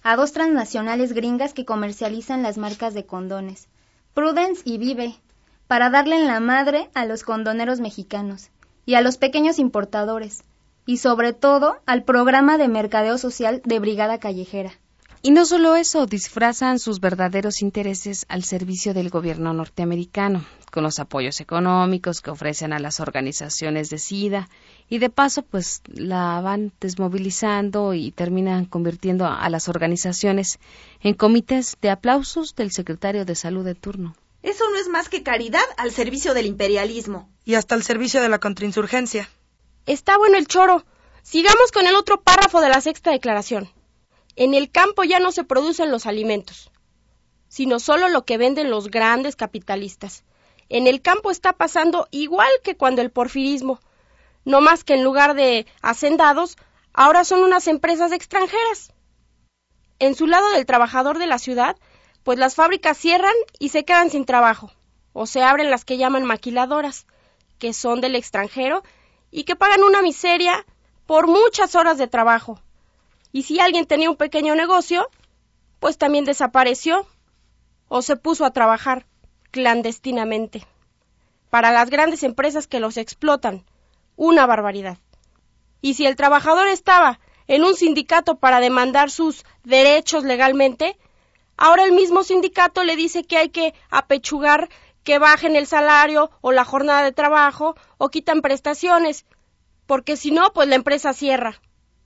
[0.05, 3.68] a dos transnacionales gringas que comercializan las marcas de condones,
[4.14, 5.14] Prudence y Vive,
[5.67, 8.51] para darle en la madre a los condoneros mexicanos
[8.87, 10.45] y a los pequeños importadores,
[10.87, 14.73] y sobre todo al programa de mercadeo social de Brigada Callejera.
[15.25, 20.99] Y no solo eso, disfrazan sus verdaderos intereses al servicio del gobierno norteamericano, con los
[20.99, 24.49] apoyos económicos que ofrecen a las organizaciones de SIDA,
[24.89, 30.59] y de paso, pues la van desmovilizando y terminan convirtiendo a las organizaciones
[31.01, 34.17] en comités de aplausos del secretario de salud de turno.
[34.43, 37.30] Eso no es más que caridad al servicio del imperialismo.
[37.45, 39.28] Y hasta al servicio de la contrainsurgencia.
[39.86, 40.84] Está bueno el choro.
[41.22, 43.70] Sigamos con el otro párrafo de la sexta declaración.
[44.34, 46.70] En el campo ya no se producen los alimentos,
[47.49, 50.24] sino solo lo que venden los grandes capitalistas.
[50.68, 53.78] En el campo está pasando igual que cuando el porfirismo,
[54.45, 56.57] no más que en lugar de hacendados,
[56.95, 58.93] ahora son unas empresas extranjeras.
[59.99, 61.76] En su lado del trabajador de la ciudad,
[62.25, 64.73] pues las fábricas cierran y se quedan sin trabajo,
[65.12, 67.07] o se abren las que llaman maquiladoras,
[67.59, 68.83] que son del extranjero
[69.31, 70.64] y que pagan una miseria
[71.07, 72.61] por muchas horas de trabajo,
[73.33, 75.09] y si alguien tenía un pequeño negocio,
[75.81, 77.07] pues también desapareció
[77.89, 79.07] o se puso a trabajar
[79.51, 80.66] clandestinamente.
[81.51, 83.64] Para las grandes empresas que los explotan,
[84.16, 84.99] una barbaridad.
[85.81, 90.97] Y si el trabajador estaba en un sindicato para demandar sus derechos legalmente,
[91.57, 94.69] ahora el mismo sindicato le dice que hay que apechugar
[95.05, 99.27] que bajen el salario o la jornada de trabajo o quitan prestaciones,
[99.87, 101.61] porque si no, pues la empresa cierra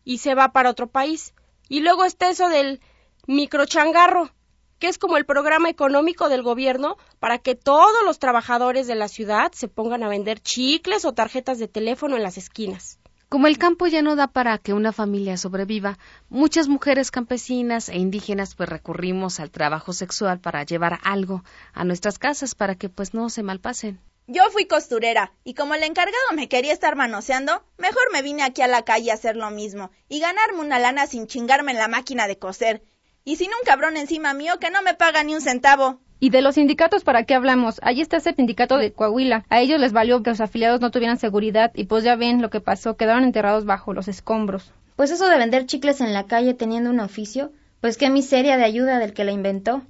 [0.04, 1.34] y se va para otro país.
[1.68, 2.80] Y luego está eso del
[3.26, 4.30] microchangarro,
[4.78, 9.08] que es como el programa económico del gobierno para que todos los trabajadores de la
[9.08, 12.98] ciudad se pongan a vender chicles o tarjetas de teléfono en las esquinas.
[13.28, 15.98] Como el campo ya no da para que una familia sobreviva,
[16.28, 22.20] muchas mujeres campesinas e indígenas pues recurrimos al trabajo sexual para llevar algo a nuestras
[22.20, 23.98] casas para que pues no se malpasen.
[24.28, 28.62] Yo fui costurera, y como el encargado me quería estar manoseando, mejor me vine aquí
[28.62, 31.88] a la calle a hacer lo mismo, y ganarme una lana sin chingarme en la
[31.88, 32.84] máquina de coser.
[33.24, 36.00] Y sin un cabrón encima mío que no me paga ni un centavo.
[36.18, 37.78] ¿Y de los sindicatos para qué hablamos?
[37.82, 39.44] Allí está ese sindicato de Coahuila.
[39.50, 42.50] A ellos les valió que los afiliados no tuvieran seguridad y pues ya ven lo
[42.50, 44.72] que pasó, quedaron enterrados bajo los escombros.
[44.96, 48.64] Pues eso de vender chicles en la calle teniendo un oficio, pues qué miseria de
[48.64, 49.82] ayuda del que la inventó.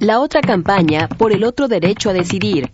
[0.00, 2.70] La otra campaña por el otro derecho a decidir,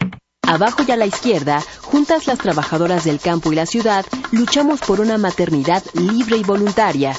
[0.47, 5.01] Abajo y a la izquierda, juntas las trabajadoras del campo y la ciudad, luchamos por
[5.01, 7.15] una maternidad libre y voluntaria.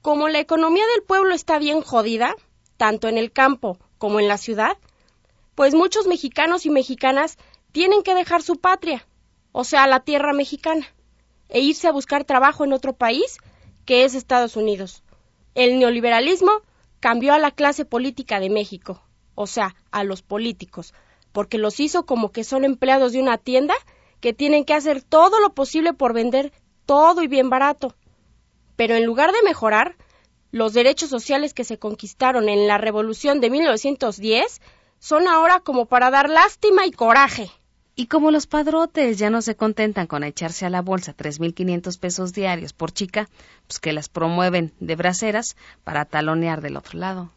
[0.00, 2.34] Como la economía del pueblo está bien jodida,
[2.78, 4.78] tanto en el campo como en la ciudad,
[5.54, 7.36] pues muchos mexicanos y mexicanas
[7.72, 9.06] tienen que dejar su patria,
[9.52, 10.86] o sea, la tierra mexicana,
[11.50, 13.36] e irse a buscar trabajo en otro país
[13.84, 15.02] que es Estados Unidos.
[15.54, 16.50] El neoliberalismo
[17.00, 19.02] cambió a la clase política de México,
[19.34, 20.94] o sea, a los políticos,
[21.32, 23.74] porque los hizo como que son empleados de una tienda
[24.20, 26.52] que tienen que hacer todo lo posible por vender
[26.86, 27.94] todo y bien barato.
[28.76, 29.96] Pero en lugar de mejorar,
[30.52, 34.60] los derechos sociales que se conquistaron en la Revolución de 1910
[34.98, 37.50] son ahora como para dar lástima y coraje.
[38.00, 42.32] Y como los padrotes ya no se contentan con echarse a la bolsa 3.500 pesos
[42.32, 43.28] diarios por chica,
[43.66, 47.30] pues que las promueven de braceras para talonear del otro lado.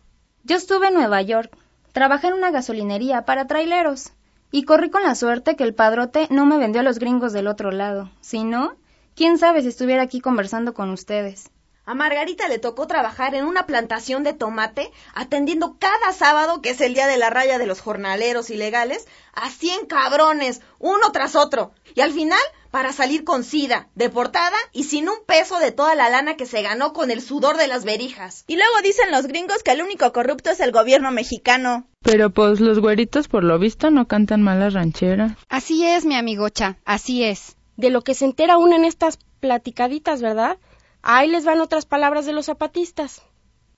[0.45, 1.53] Yo estuve en Nueva York,
[1.91, 4.14] trabajé en una gasolinería para traileros,
[4.51, 7.47] y corrí con la suerte que el padrote no me vendió a los gringos del
[7.47, 8.09] otro lado.
[8.22, 8.78] Si no,
[9.16, 11.51] quién sabe si estuviera aquí conversando con ustedes.
[11.86, 16.80] A Margarita le tocó trabajar en una plantación de tomate, atendiendo cada sábado, que es
[16.80, 21.74] el día de la raya de los jornaleros ilegales, a cien cabrones, uno tras otro.
[21.94, 22.40] Y al final,
[22.72, 26.62] para salir con sida, deportada y sin un peso de toda la lana que se
[26.62, 28.46] ganó con el sudor de las verijas.
[28.48, 31.86] Y luego dicen los gringos que el único corrupto es el gobierno mexicano.
[32.02, 35.34] Pero pues los güeritos por lo visto no cantan malas rancheras.
[35.50, 37.58] Así es, mi amigocha, así es.
[37.76, 40.58] De lo que se entera uno en estas platicaditas, ¿verdad?
[41.06, 43.22] Ahí les van otras palabras de los zapatistas.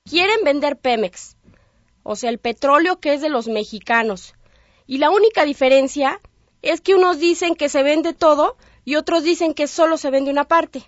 [0.08, 1.36] Quieren vender Pemex,
[2.04, 4.36] o sea, el petróleo que es de los mexicanos.
[4.86, 6.22] Y la única diferencia
[6.62, 10.30] es que unos dicen que se vende todo y otros dicen que solo se vende
[10.30, 10.84] una parte.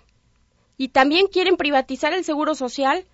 [0.76, 3.04] Y también quieren privatizar el seguro social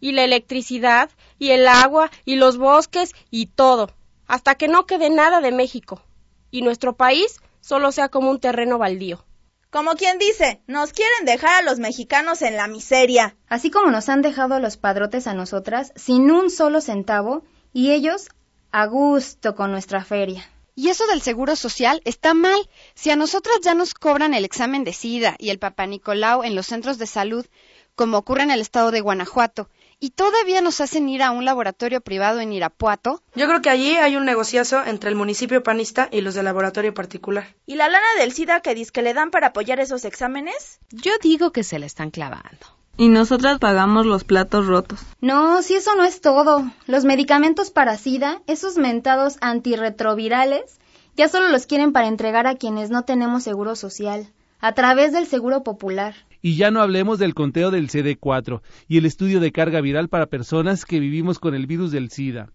[0.00, 3.90] y la electricidad y el agua y los bosques y todo,
[4.26, 6.02] hasta que no quede nada de México
[6.50, 9.22] y nuestro país solo sea como un terreno baldío.
[9.70, 13.36] Como quien dice, nos quieren dejar a los mexicanos en la miseria.
[13.48, 18.28] Así como nos han dejado los padrotes a nosotras sin un solo centavo y ellos
[18.72, 20.50] a gusto con nuestra feria.
[20.74, 22.68] Y eso del seguro social está mal.
[22.94, 26.56] Si a nosotras ya nos cobran el examen de SIDA y el Papa Nicolau en
[26.56, 27.46] los centros de salud,
[27.94, 29.68] como ocurre en el estado de Guanajuato,
[30.00, 33.22] y todavía nos hacen ir a un laboratorio privado en Irapuato.
[33.34, 36.94] Yo creo que allí hay un negociazo entre el municipio panista y los del laboratorio
[36.94, 37.54] particular.
[37.66, 40.80] ¿Y la lana del SIDA que dice que le dan para apoyar esos exámenes?
[40.90, 42.66] Yo digo que se le están clavando.
[42.96, 45.00] Y nosotras pagamos los platos rotos.
[45.20, 46.70] No, si eso no es todo.
[46.86, 50.80] Los medicamentos para SIDA, esos mentados antirretrovirales,
[51.16, 55.26] ya solo los quieren para entregar a quienes no tenemos seguro social, a través del
[55.26, 56.14] seguro popular.
[56.42, 60.26] Y ya no hablemos del conteo del CD4 y el estudio de carga viral para
[60.26, 62.52] personas que vivimos con el virus del SIDA.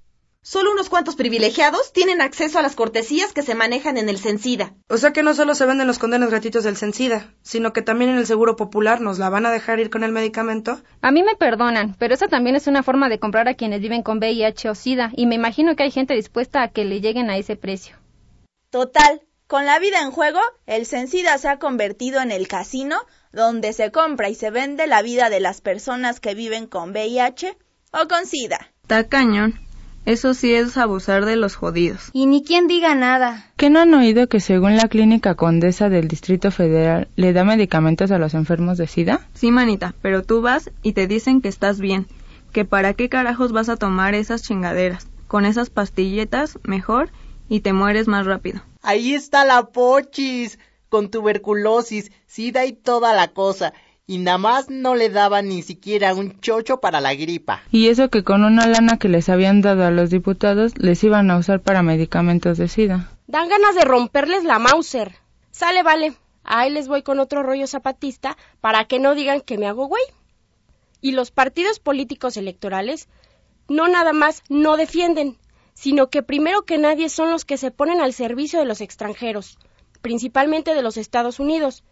[0.48, 4.76] Solo unos cuantos privilegiados tienen acceso a las cortesías que se manejan en el Sencida.
[4.88, 8.12] O sea que no solo se venden los condenos gratuitos del Sencida, sino que también
[8.12, 10.80] en el Seguro Popular nos la van a dejar ir con el medicamento.
[11.02, 14.04] A mí me perdonan, pero esa también es una forma de comprar a quienes viven
[14.04, 17.32] con VIH o SIDA, y me imagino que hay gente dispuesta a que le lleguen
[17.32, 17.96] a ese precio.
[18.70, 22.98] Total, con la vida en juego, el Sencida se ha convertido en el casino
[23.32, 27.56] donde se compra y se vende la vida de las personas que viven con VIH
[27.92, 28.72] o con SIDA.
[28.84, 29.60] Está cañón.
[30.06, 32.10] Eso sí es abusar de los jodidos.
[32.14, 33.52] Y ni quien diga nada.
[33.58, 38.12] ¿Qué no han oído que según la clínica Condesa del Distrito Federal le da medicamentos
[38.12, 39.28] a los enfermos de SIDA?
[39.34, 42.08] Sí, manita, pero tú vas y te dicen que estás bien.
[42.52, 45.08] Que para qué carajos vas a tomar esas chingaderas.
[45.28, 47.10] Con esas pastilletas, mejor,
[47.50, 48.62] y te mueres más rápido.
[48.86, 50.60] Ahí está la pochis,
[50.90, 53.74] con tuberculosis, sida y toda la cosa
[54.08, 57.64] y nada más no le daban ni siquiera un chocho para la gripa.
[57.72, 61.32] Y eso que con una lana que les habían dado a los diputados les iban
[61.32, 63.10] a usar para medicamentos de SIDA.
[63.28, 65.16] Dan ganas de romperles la Mauser.
[65.52, 66.14] Sale, vale.
[66.44, 70.04] Ahí les voy con otro rollo zapatista para que no digan que me hago güey.
[71.02, 73.10] Y los partidos políticos electorales
[73.68, 75.38] no nada más no defienden,
[75.76, 79.60] sino que primero que nadie son los que se ponen al servicio de los extranjeros,
[80.02, 81.84] principalmente de los Estados Unidos.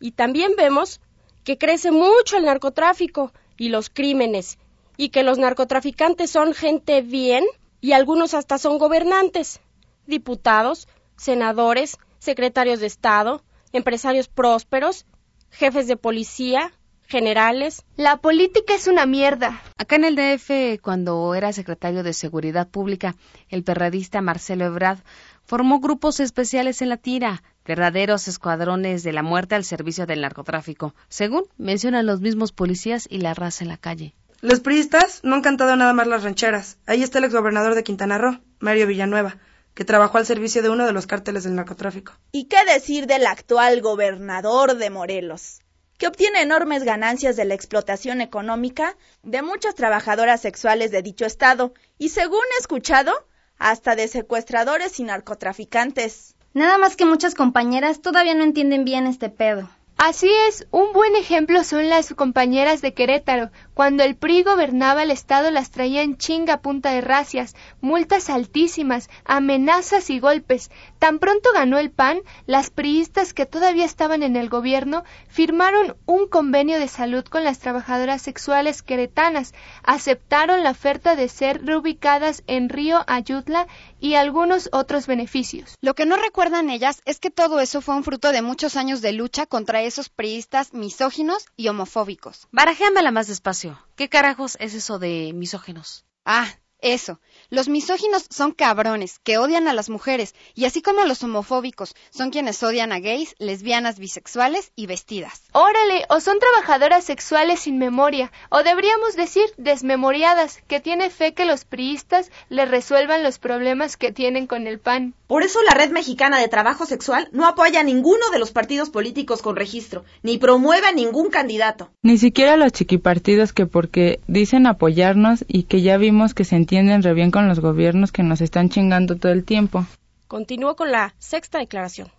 [0.00, 1.00] Y también vemos
[1.44, 4.58] que crece mucho el narcotráfico y los crímenes,
[4.96, 7.44] y que los narcotraficantes son gente bien
[7.80, 9.60] y algunos hasta son gobernantes,
[10.06, 13.42] diputados, senadores, secretarios de Estado,
[13.72, 15.06] empresarios prósperos,
[15.50, 16.72] jefes de policía,
[17.12, 17.84] generales.
[17.98, 19.60] La política es una mierda.
[19.76, 23.16] Acá en el DF, cuando era secretario de Seguridad Pública,
[23.50, 25.00] el perradista Marcelo Ebrard
[25.44, 30.94] formó grupos especiales en la tira, verdaderos escuadrones de la muerte al servicio del narcotráfico,
[31.10, 34.14] según mencionan los mismos policías y la raza en la calle.
[34.40, 36.78] Los priistas no han cantado nada más las rancheras.
[36.86, 39.36] Ahí está el exgobernador de Quintana Roo, Mario Villanueva,
[39.74, 42.14] que trabajó al servicio de uno de los cárteles del narcotráfico.
[42.32, 45.60] ¿Y qué decir del actual gobernador de Morelos?
[45.98, 51.74] Que obtiene enormes ganancias de la explotación económica de muchas trabajadoras sexuales de dicho estado
[51.98, 53.12] y, según he escuchado,
[53.58, 56.34] hasta de secuestradores y narcotraficantes.
[56.54, 59.70] Nada más que muchas compañeras todavía no entienden bien este pedo.
[59.96, 63.50] Así es, un buen ejemplo son las compañeras de Querétaro.
[63.74, 69.08] Cuando el PRI gobernaba el estado las traía en chinga punta de racias, multas altísimas,
[69.24, 70.70] amenazas y golpes.
[70.98, 76.28] Tan pronto ganó el PAN, las priistas que todavía estaban en el gobierno firmaron un
[76.28, 82.68] convenio de salud con las trabajadoras sexuales queretanas, aceptaron la oferta de ser reubicadas en
[82.68, 83.68] Río Ayutla
[84.00, 85.76] y algunos otros beneficios.
[85.80, 89.00] Lo que no recuerdan ellas es que todo eso fue un fruto de muchos años
[89.00, 92.48] de lucha contra esos priistas misóginos y homofóbicos.
[92.52, 93.61] Barajéamela más despacio.
[93.96, 96.04] ¿Qué carajos es eso de misógenos?
[96.24, 96.48] Ah,
[96.82, 97.20] eso.
[97.48, 102.30] Los misóginos son cabrones, que odian a las mujeres, y así como los homofóbicos son
[102.30, 105.42] quienes odian a gays, lesbianas, bisexuales y vestidas.
[105.52, 111.44] Órale, o son trabajadoras sexuales sin memoria, o deberíamos decir desmemoriadas, que tiene fe que
[111.44, 115.14] los priistas le resuelvan los problemas que tienen con el PAN.
[115.26, 118.90] Por eso la Red Mexicana de Trabajo Sexual no apoya a ninguno de los partidos
[118.90, 121.90] políticos con registro, ni promueve a ningún candidato.
[122.02, 127.02] Ni siquiera los chiquipartidos que porque dicen apoyarnos y que ya vimos que se entienden
[127.02, 129.84] re bien con los gobiernos que nos están chingando todo el tiempo.
[130.26, 132.10] Continúo con la sexta declaración.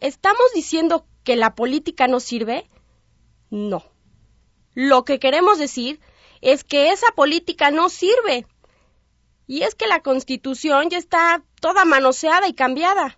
[0.00, 2.68] ¿Estamos diciendo que la política no sirve?
[3.50, 3.84] No.
[4.74, 6.00] Lo que queremos decir
[6.40, 8.46] es que esa política no sirve.
[9.46, 13.16] Y es que la Constitución ya está toda manoseada y cambiada.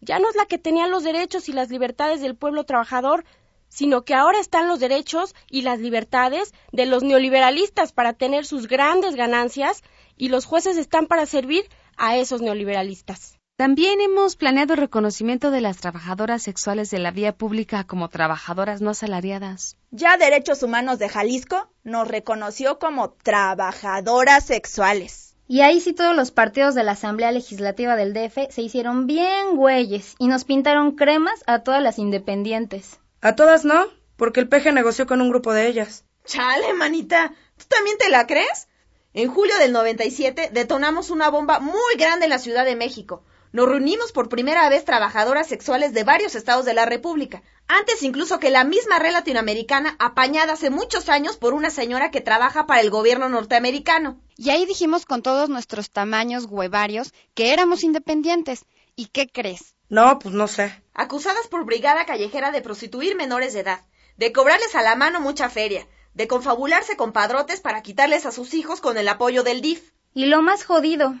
[0.00, 3.24] Ya no es la que tenía los derechos y las libertades del pueblo trabajador,
[3.68, 8.68] sino que ahora están los derechos y las libertades de los neoliberalistas para tener sus
[8.68, 9.82] grandes ganancias
[10.16, 13.38] y los jueces están para servir a esos neoliberalistas.
[13.58, 18.80] También hemos planeado el reconocimiento de las trabajadoras sexuales de la vía pública como trabajadoras
[18.80, 19.76] no asalariadas.
[19.90, 25.34] Ya Derechos Humanos de Jalisco nos reconoció como trabajadoras sexuales.
[25.48, 29.56] Y ahí sí todos los partidos de la Asamblea Legislativa del DF se hicieron bien
[29.56, 33.00] güeyes y nos pintaron cremas a todas las independientes.
[33.20, 36.04] A todas no, porque el peje negoció con un grupo de ellas.
[36.24, 38.68] Chale, manita, ¿tú también te la crees?
[39.12, 43.24] En julio del 97 detonamos una bomba muy grande en la Ciudad de México.
[43.50, 48.38] Nos reunimos por primera vez trabajadoras sexuales de varios estados de la República, antes incluso
[48.38, 52.82] que la misma red latinoamericana apañada hace muchos años por una señora que trabaja para
[52.82, 54.20] el gobierno norteamericano.
[54.36, 58.64] Y ahí dijimos con todos nuestros tamaños huevarios que éramos independientes.
[58.94, 59.74] ¿Y qué crees?
[59.88, 60.82] No, pues no sé.
[61.00, 63.82] Acusadas por brigada callejera de prostituir menores de edad,
[64.16, 68.52] de cobrarles a la mano mucha feria, de confabularse con padrotes para quitarles a sus
[68.52, 69.92] hijos con el apoyo del DIF.
[70.12, 71.14] Y lo más jodido,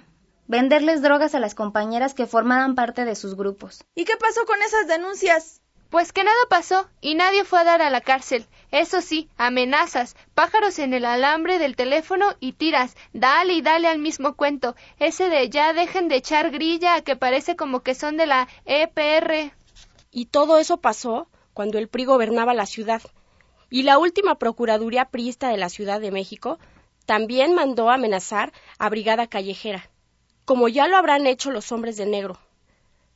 [0.48, 3.84] venderles drogas a las compañeras que formaban parte de sus grupos.
[3.94, 5.60] ¿Y qué pasó con esas denuncias?
[5.90, 8.48] Pues que nada pasó y nadie fue a dar a la cárcel.
[8.72, 14.00] Eso sí, amenazas, pájaros en el alambre del teléfono y tiras, dale y dale al
[14.00, 18.26] mismo cuento, ese de ya dejen de echar grilla que parece como que son de
[18.26, 19.56] la EPR.
[20.10, 23.02] Y todo eso pasó cuando el PRI gobernaba la ciudad.
[23.70, 26.58] Y la última Procuraduría Priista de la Ciudad de México
[27.04, 29.90] también mandó amenazar a Brigada Callejera,
[30.44, 32.38] como ya lo habrán hecho los hombres de negro.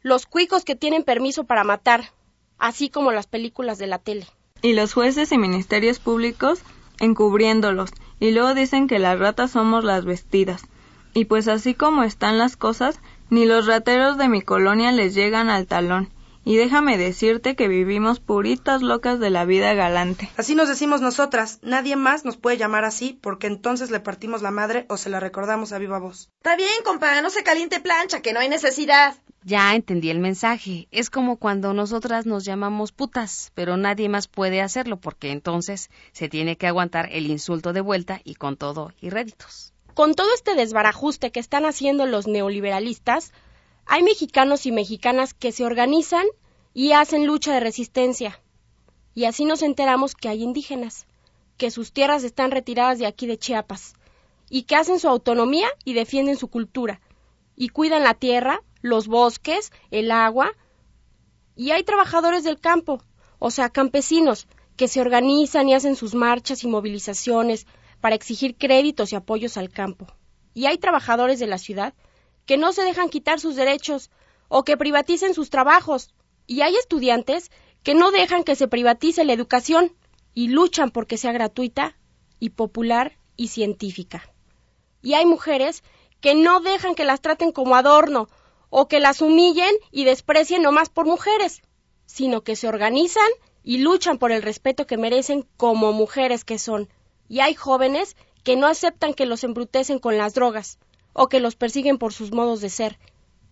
[0.03, 2.13] Los cuicos que tienen permiso para matar,
[2.59, 4.27] así como las películas de la tele.
[4.61, 6.63] Y los jueces y ministerios públicos
[7.01, 7.91] encubriéndolos,
[8.21, 10.63] y luego dicen que las ratas somos las vestidas.
[11.15, 15.51] Y pues así como están las cosas, ni los rateros de mi colonia les llegan
[15.51, 16.11] al talón.
[16.45, 20.29] Y déjame decirte que vivimos puritas locas de la vida galante.
[20.37, 21.61] Así nos decimos nosotras.
[21.63, 25.21] Nadie más nos puede llamar así porque entonces le partimos la madre o se la
[25.21, 26.31] recordamos a viva voz.
[26.39, 29.15] Está bien, compa, no se caliente plancha, que no hay necesidad.
[29.45, 30.89] Ya entendí el mensaje.
[30.91, 36.29] Es como cuando nosotras nos llamamos putas, pero nadie más puede hacerlo porque entonces se
[36.29, 39.73] tiene que aguantar el insulto de vuelta y con todo y réditos.
[39.95, 43.33] Con todo este desbarajuste que están haciendo los neoliberalistas,
[43.87, 46.27] hay mexicanos y mexicanas que se organizan
[46.75, 48.41] y hacen lucha de resistencia.
[49.15, 51.07] Y así nos enteramos que hay indígenas,
[51.57, 53.95] que sus tierras están retiradas de aquí de Chiapas,
[54.49, 57.01] y que hacen su autonomía y defienden su cultura,
[57.57, 60.53] y cuidan la tierra, los bosques, el agua.
[61.57, 63.03] Y hay trabajadores del campo,
[63.39, 67.67] o sea, campesinos, que se organizan y hacen sus marchas y movilizaciones
[68.01, 70.07] para exigir créditos y apoyos al campo.
[70.55, 71.95] Y hay trabajadores de la ciudad
[72.47, 74.11] que no se dejan quitar sus derechos
[74.49, 76.15] o que privaticen sus trabajos.
[76.47, 77.51] Y hay estudiantes
[77.83, 79.95] que no dejan que se privatice la educación
[80.35, 81.97] y luchan porque sea gratuita
[82.39, 84.23] y popular y científica.
[85.03, 85.83] Y hay mujeres
[86.21, 88.29] que no dejan que las traten como adorno
[88.71, 91.61] o que las humillen y desprecien nomás por mujeres,
[92.07, 93.29] sino que se organizan
[93.63, 96.89] y luchan por el respeto que merecen como mujeres que son.
[97.29, 100.79] Y hay jóvenes que no aceptan que los embrutecen con las drogas,
[101.13, 102.99] o que los persiguen por sus modos de ser,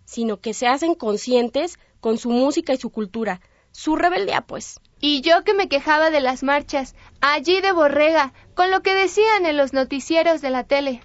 [0.04, 3.40] sino que se hacen conscientes con su música y su cultura,
[3.72, 4.80] su rebeldía, pues.
[5.00, 9.46] Y yo que me quejaba de las marchas, allí de Borrega, con lo que decían
[9.46, 11.02] en los noticieros de la tele.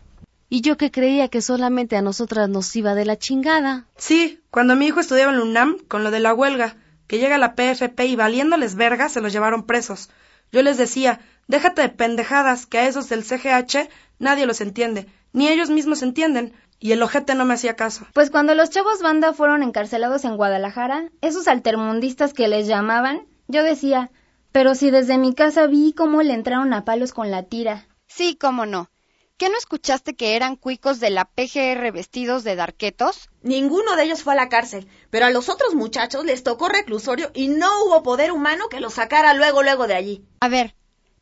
[0.50, 3.88] Y yo que creía que solamente a nosotras nos iba de la chingada.
[3.98, 6.78] Sí, cuando mi hijo estudiaba en la UNAM, con lo de la huelga,
[7.08, 10.10] que llega la PFP y valiéndoles verga se los llevaron presos.
[10.52, 13.90] Yo les decía, déjate de pendejadas, que a esos del CGH
[14.20, 18.08] nadie los entiende, ni ellos mismos entienden, y el ojete no me hacía caso.
[18.14, 23.62] Pues cuando los chavos banda fueron encarcelados en Guadalajara, esos altermundistas que les llamaban, yo
[23.62, 24.12] decía,
[24.54, 27.86] pero si desde mi casa vi cómo le entraron a palos con la tira.
[28.08, 28.90] Sí, cómo no.
[29.36, 33.30] ¿Qué no escuchaste que eran cuicos de la PGR vestidos de darquetos?
[33.42, 37.32] Ninguno de ellos fue a la cárcel, pero a los otros muchachos les tocó reclusorio
[37.34, 40.26] y no hubo poder humano que los sacara luego luego de allí.
[40.40, 40.76] A ver,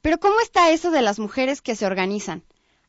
[0.04, 2.44] pero ¿cómo está eso de las mujeres que se organizan?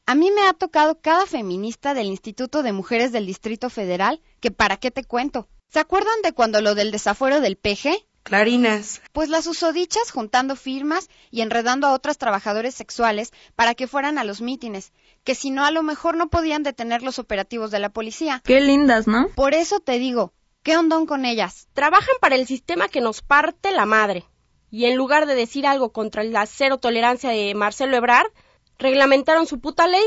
[0.07, 4.51] A mí me ha tocado cada feminista del Instituto de Mujeres del Distrito Federal, que
[4.51, 5.49] para qué te cuento.
[5.71, 8.05] ¿Se acuerdan de cuando lo del desafuero del PG?
[8.23, 9.01] Clarinas.
[9.13, 14.25] Pues las usodichas juntando firmas y enredando a otras trabajadores sexuales para que fueran a
[14.25, 14.93] los mítines,
[15.25, 18.43] que si no a lo mejor no podían detener los operativos de la policía.
[18.45, 19.29] Qué lindas, ¿no?
[19.35, 21.69] Por eso te digo, ¿qué ondón con ellas?
[21.73, 24.27] Trabajan para el sistema que nos parte la madre.
[24.71, 28.31] Y en lugar de decir algo contra la cero tolerancia de Marcelo Ebrard,
[28.79, 30.05] reglamentaron su puta ley.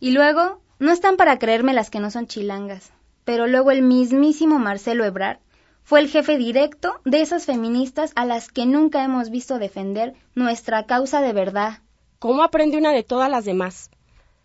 [0.00, 2.92] Y luego, no están para creerme las que no son chilangas.
[3.24, 5.38] Pero luego el mismísimo Marcelo Ebrard
[5.82, 10.86] fue el jefe directo de esas feministas a las que nunca hemos visto defender nuestra
[10.86, 11.82] causa de verdad.
[12.18, 13.90] ¿Cómo aprende una de todas las demás?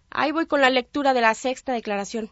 [0.09, 2.30] Ahí voy con la lectura de la sexta declaración.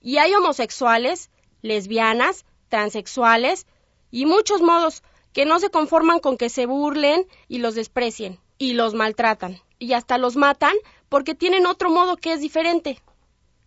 [0.00, 1.30] Y hay homosexuales,
[1.62, 3.66] lesbianas, transexuales
[4.10, 5.02] y muchos modos
[5.32, 9.92] que no se conforman con que se burlen y los desprecien y los maltratan y
[9.92, 10.74] hasta los matan
[11.08, 13.00] porque tienen otro modo que es diferente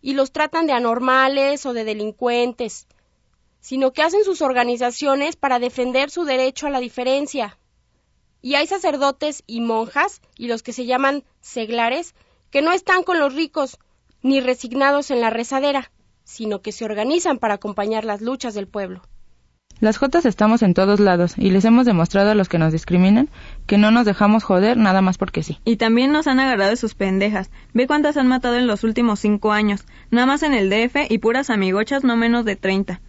[0.01, 2.87] y los tratan de anormales o de delincuentes,
[3.59, 7.57] sino que hacen sus organizaciones para defender su derecho a la diferencia.
[8.41, 12.15] Y hay sacerdotes y monjas y los que se llaman seglares
[12.51, 13.77] que no están con los ricos
[14.21, 15.91] ni resignados en la rezadera,
[16.23, 19.01] sino que se organizan para acompañar las luchas del pueblo.
[19.79, 23.29] Las Jotas estamos en todos lados y les hemos demostrado a los que nos discriminan
[23.67, 25.59] que no nos dejamos joder nada más porque sí.
[25.65, 27.51] Y también nos han agarrado de sus pendejas.
[27.75, 29.85] Ve cuántas han matado en los últimos cinco años.
[30.09, 33.01] Nada más en el DF y puras amigochas no menos de treinta.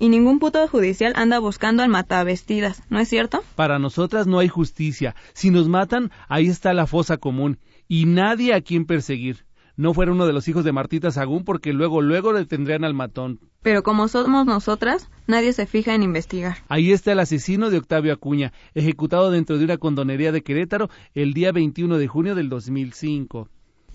[0.00, 3.44] Y ningún puto judicial anda buscando al matavestidas, ¿no es cierto?
[3.54, 5.14] Para nosotras no hay justicia.
[5.32, 7.60] Si nos matan, ahí está la fosa común.
[7.86, 9.45] Y nadie a quien perseguir
[9.76, 12.94] no fuera uno de los hijos de Martita Sagún porque luego luego le tendrían al
[12.94, 13.40] matón.
[13.62, 16.58] Pero como somos nosotras, nadie se fija en investigar.
[16.68, 21.34] Ahí está el asesino de Octavio Acuña, ejecutado dentro de una condonería de Querétaro el
[21.34, 23.48] día 21 de junio del 2005.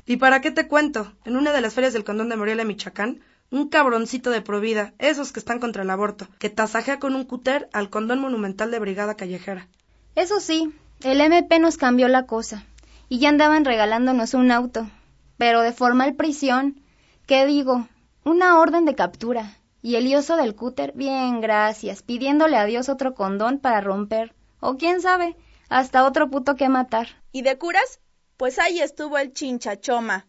[0.05, 1.11] ¿Y para qué te cuento?
[1.25, 3.21] En una de las ferias del condón de Morelia, Michoacán,
[3.51, 7.69] un cabroncito de provida, esos que están contra el aborto, que tasajea con un cúter
[7.73, 9.67] al condón monumental de Brigada Callejera.
[10.15, 10.73] Eso sí,
[11.03, 12.65] el MP nos cambió la cosa,
[13.09, 14.87] y ya andaban regalándonos un auto,
[15.41, 16.83] pero de formal prisión,
[17.25, 17.87] ¿qué digo?
[18.23, 19.57] Una orden de captura.
[19.81, 24.35] Y el ioso del cúter, bien, gracias, pidiéndole a Dios otro condón para romper.
[24.59, 25.35] O quién sabe,
[25.67, 27.07] hasta otro puto que matar.
[27.31, 28.01] ¿Y de curas?
[28.37, 30.27] Pues ahí estuvo el chinchachoma.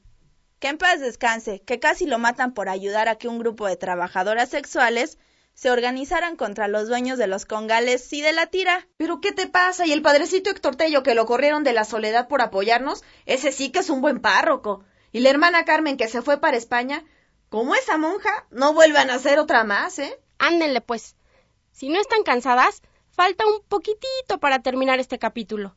[0.59, 3.77] Que en paz descanse, que casi lo matan por ayudar a que un grupo de
[3.77, 5.19] trabajadoras sexuales
[5.53, 8.89] se organizaran contra los dueños de los congales y de la tira.
[8.97, 9.87] ¿Pero qué te pasa?
[9.87, 13.05] ¿Y el padrecito Héctor Tello que lo corrieron de la soledad por apoyarnos?
[13.27, 14.87] Ese sí que es un buen párroco.
[15.13, 17.05] Y la hermana Carmen que se fue para España,
[17.49, 20.19] como esa monja, no vuelvan a hacer otra más, ¿eh?
[20.39, 21.17] Ándenle, pues.
[21.71, 25.77] Si no están cansadas, falta un poquitito para terminar este capítulo.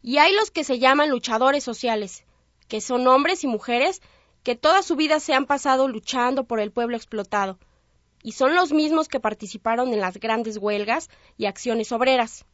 [0.00, 2.24] Y hay los que se llaman luchadores sociales,
[2.68, 4.00] que son hombres y mujeres
[4.42, 7.58] que toda su vida se han pasado luchando por el pueblo explotado,
[8.22, 12.46] y son los mismos que participaron en las grandes huelgas y acciones obreras,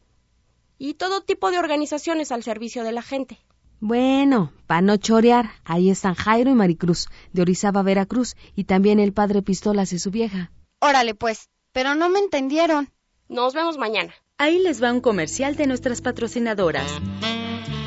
[0.79, 3.39] y todo tipo de organizaciones al servicio de la gente.
[3.87, 9.13] Bueno, para no chorear, ahí están Jairo y Maricruz, de Orizaba, Veracruz, y también el
[9.13, 10.51] padre Pistolas y su vieja.
[10.81, 12.89] Órale, pues, pero no me entendieron.
[13.29, 14.15] Nos vemos mañana.
[14.39, 16.91] Ahí les va un comercial de nuestras patrocinadoras.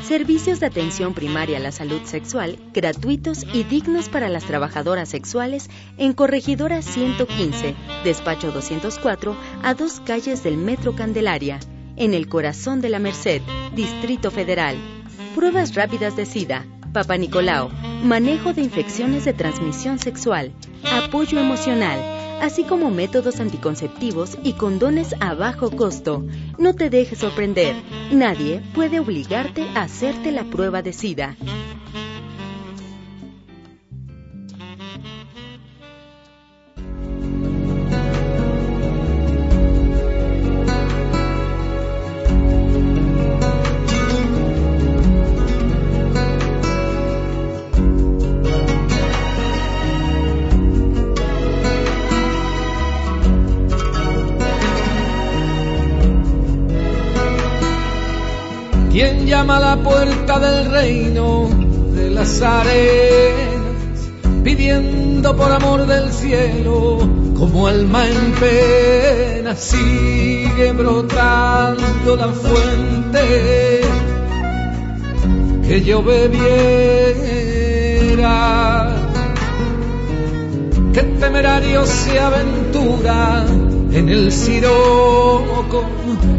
[0.04, 5.68] Servicios de atención primaria a la salud sexual gratuitos y dignos para las trabajadoras sexuales
[5.96, 7.74] en Corregidora 115,
[8.04, 11.58] despacho 204, a dos calles del Metro Candelaria,
[11.96, 13.42] en el corazón de la Merced,
[13.74, 14.76] Distrito Federal
[15.38, 17.70] pruebas rápidas de SIDA, Papa Nicolau,
[18.02, 22.00] manejo de infecciones de transmisión sexual, apoyo emocional,
[22.42, 26.24] así como métodos anticonceptivos y condones a bajo costo.
[26.58, 27.76] No te dejes sorprender,
[28.10, 31.36] nadie puede obligarte a hacerte la prueba de SIDA.
[58.98, 61.48] Llama a la puerta del reino
[61.92, 64.10] de las arenas,
[64.42, 66.98] pidiendo por amor del cielo,
[67.38, 73.82] como alma en pena, sigue brotando la fuente
[75.66, 76.56] que yo bebiera.
[80.92, 83.44] Que temerario se aventura
[83.92, 85.84] en el siroco,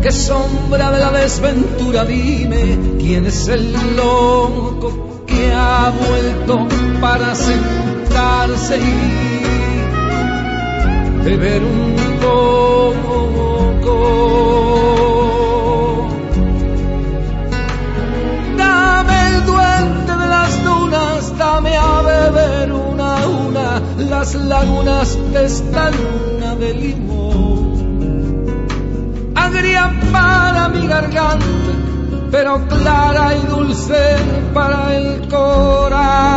[0.02, 6.68] que sombra de la desventura, dime quién es el loco que ha vuelto
[7.02, 9.40] para sentarse y
[11.24, 13.30] beber un poco.
[18.58, 25.46] Dame el duende de las dunas, dame a beber una a una las lagunas de
[25.46, 27.29] esta luna de limón
[29.50, 31.74] agria para mi garganta,
[32.32, 34.18] pero clara y dulce
[34.54, 36.30] para el corazón.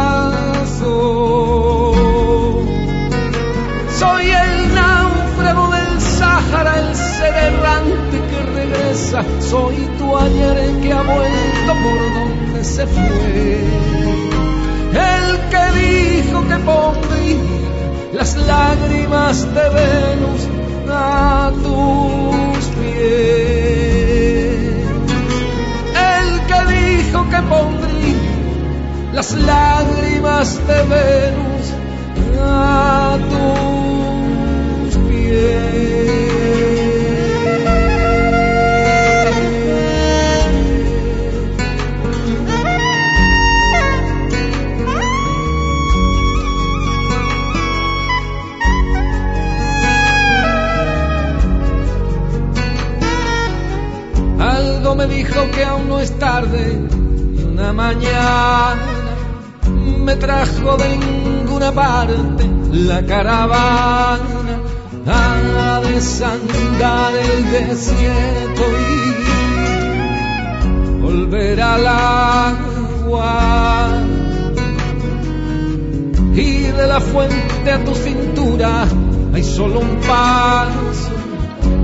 [4.00, 11.02] Soy el náufrago del Sáhara, el ser errante que regresa, soy tu ayer que ha
[11.02, 13.60] vuelto por donde se fue.
[15.12, 17.38] El que dijo que pondría
[18.12, 20.42] las lágrimas de Venus
[26.10, 27.92] el que dijo que pondría
[29.12, 31.64] las lágrimas de Venus
[32.40, 36.01] a tus pies.
[55.50, 56.80] Que aún no es tarde.
[57.36, 58.76] Y una mañana
[59.98, 64.62] me trajo de ninguna parte la caravana
[65.06, 68.62] a desandar el desierto
[70.96, 73.08] y volver al agua.
[76.34, 78.86] Y de la fuente a tu cintura
[79.34, 81.21] hay solo un paso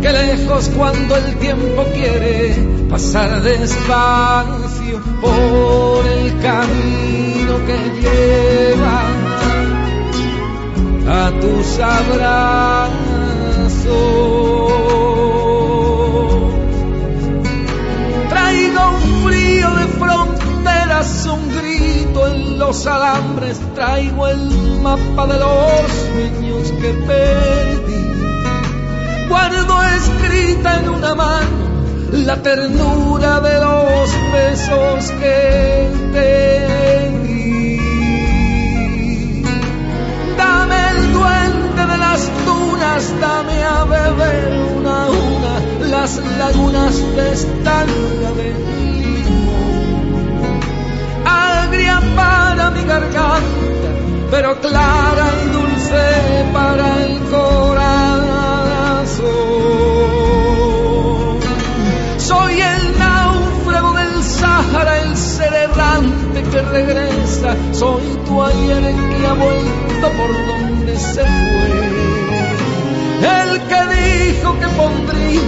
[0.01, 2.55] que lejos cuando el tiempo quiere
[2.89, 9.03] pasar despacio por el camino que lleva
[11.09, 12.99] a tus abrazos.
[18.29, 25.91] Traigo un frío de fronteras, un grito en los alambres, traigo el mapa de los
[26.13, 27.88] sueños que perdí
[29.29, 31.69] guardo escrita en una mano
[32.13, 37.77] la ternura de los besos que te di.
[40.37, 45.55] Dame el duende de las dunas, dame a beber una a una
[45.91, 48.49] las lagunas de estancia de
[49.13, 50.09] limón.
[51.27, 53.89] Agria para mi garganta,
[54.31, 56.05] pero clara y dulce
[56.53, 58.18] para el corazón.
[66.51, 67.57] Que regresa.
[67.73, 71.69] Soy tu ayer que ha vuelto por donde se fue.
[73.41, 75.41] El que dijo que pondría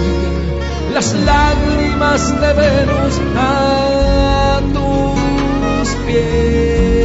[0.93, 7.01] las lágrimas de Venus a tus pies.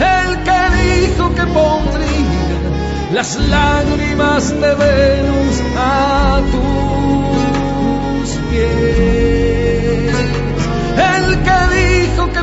[0.00, 2.58] El que dijo que pondría
[3.12, 6.69] las lágrimas de Venus a tus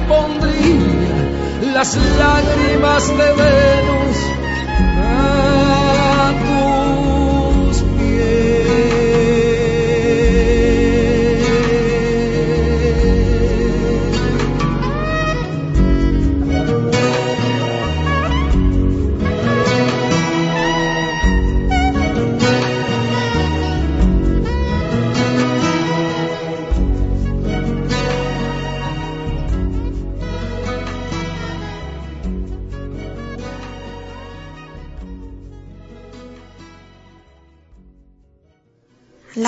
[0.01, 4.17] pondría las lágrimas de Venus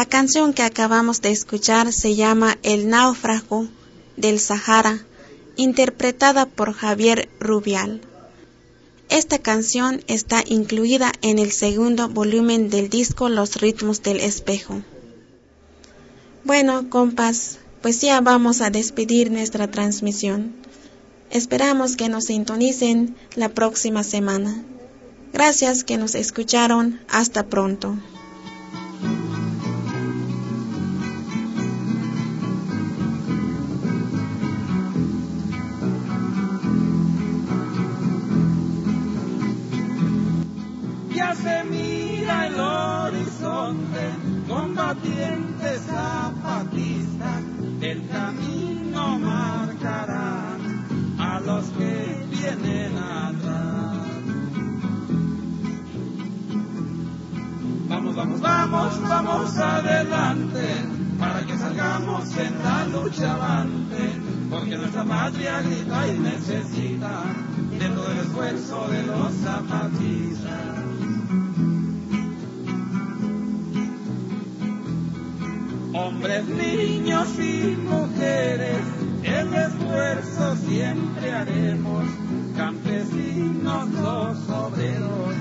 [0.09, 3.67] canción que acabamos de escuchar se llama El náufrago
[4.17, 5.05] del Sahara,
[5.55, 8.01] interpretada por Javier Rubial.
[9.09, 14.81] Esta canción está incluida en el segundo volumen del disco Los ritmos del espejo.
[16.43, 20.53] Bueno, compas, pues ya vamos a despedir nuestra transmisión.
[21.31, 24.63] Esperamos que nos sintonicen la próxima semana.
[25.33, 26.99] Gracias que nos escucharon.
[27.07, 27.95] Hasta pronto.
[44.89, 47.43] Combatientes zapatistas,
[47.81, 50.59] el camino marcarán
[51.19, 53.97] a los que vienen atrás.
[57.87, 60.65] Vamos, vamos, vamos, vamos adelante,
[61.19, 64.13] para que salgamos en la lucha avante,
[64.49, 67.25] porque nuestra patria grita y necesita
[67.77, 70.78] de todo el esfuerzo de los zapatistas.
[75.91, 78.77] Hombres, niños y mujeres,
[79.23, 82.05] el esfuerzo siempre haremos.
[82.55, 85.33] Campesinos, los obreros,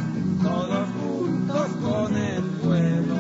[0.42, 3.14] todos juntos con el pueblo.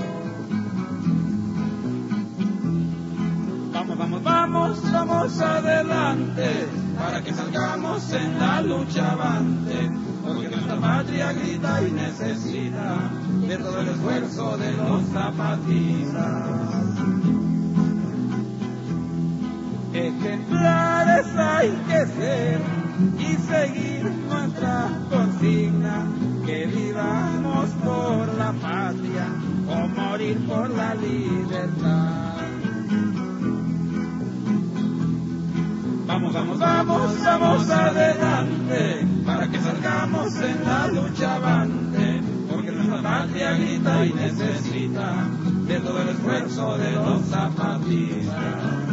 [3.74, 6.66] Vamos, vamos, vamos, vamos adelante,
[6.98, 9.90] para que salgamos en la lucha avante,
[10.26, 13.10] porque nuestra patria grita y necesita
[13.46, 16.77] de todo el esfuerzo de los zapatistas.
[19.98, 22.60] Ejemplares hay que ser
[23.18, 26.06] y seguir nuestra consigna,
[26.46, 29.26] que vivamos por la patria
[29.68, 32.36] o morir por la libertad.
[36.06, 43.52] Vamos, vamos, vamos, vamos adelante, para que salgamos en la lucha avante, porque nuestra patria
[43.52, 45.26] grita y necesita
[45.66, 48.87] de todo el esfuerzo de los zapatistas.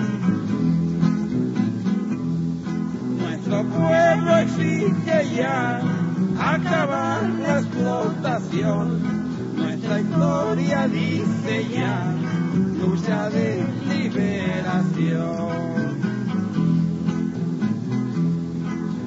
[3.47, 5.79] Nuestro pueblo exige ya
[6.39, 9.55] acabar la explotación.
[9.55, 12.11] Nuestra historia dice ya
[12.79, 15.45] lucha de liberación.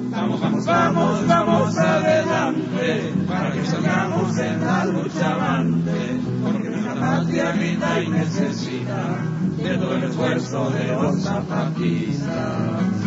[0.09, 7.51] Vamos, vamos, vamos, vamos adelante para que salgamos en la lucha avante, porque nuestra patria
[7.51, 9.17] grita y necesita
[9.57, 12.98] de todo el esfuerzo de los zapatistas.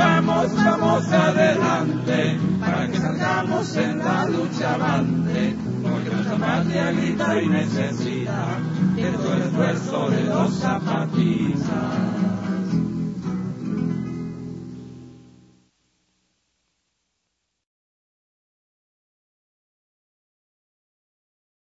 [0.00, 7.48] Vamos, vamos, adelante para que salgamos en la lucha avante, porque nuestra patria grita y
[7.48, 8.46] necesita
[8.96, 12.19] de todo el esfuerzo de los zapatistas.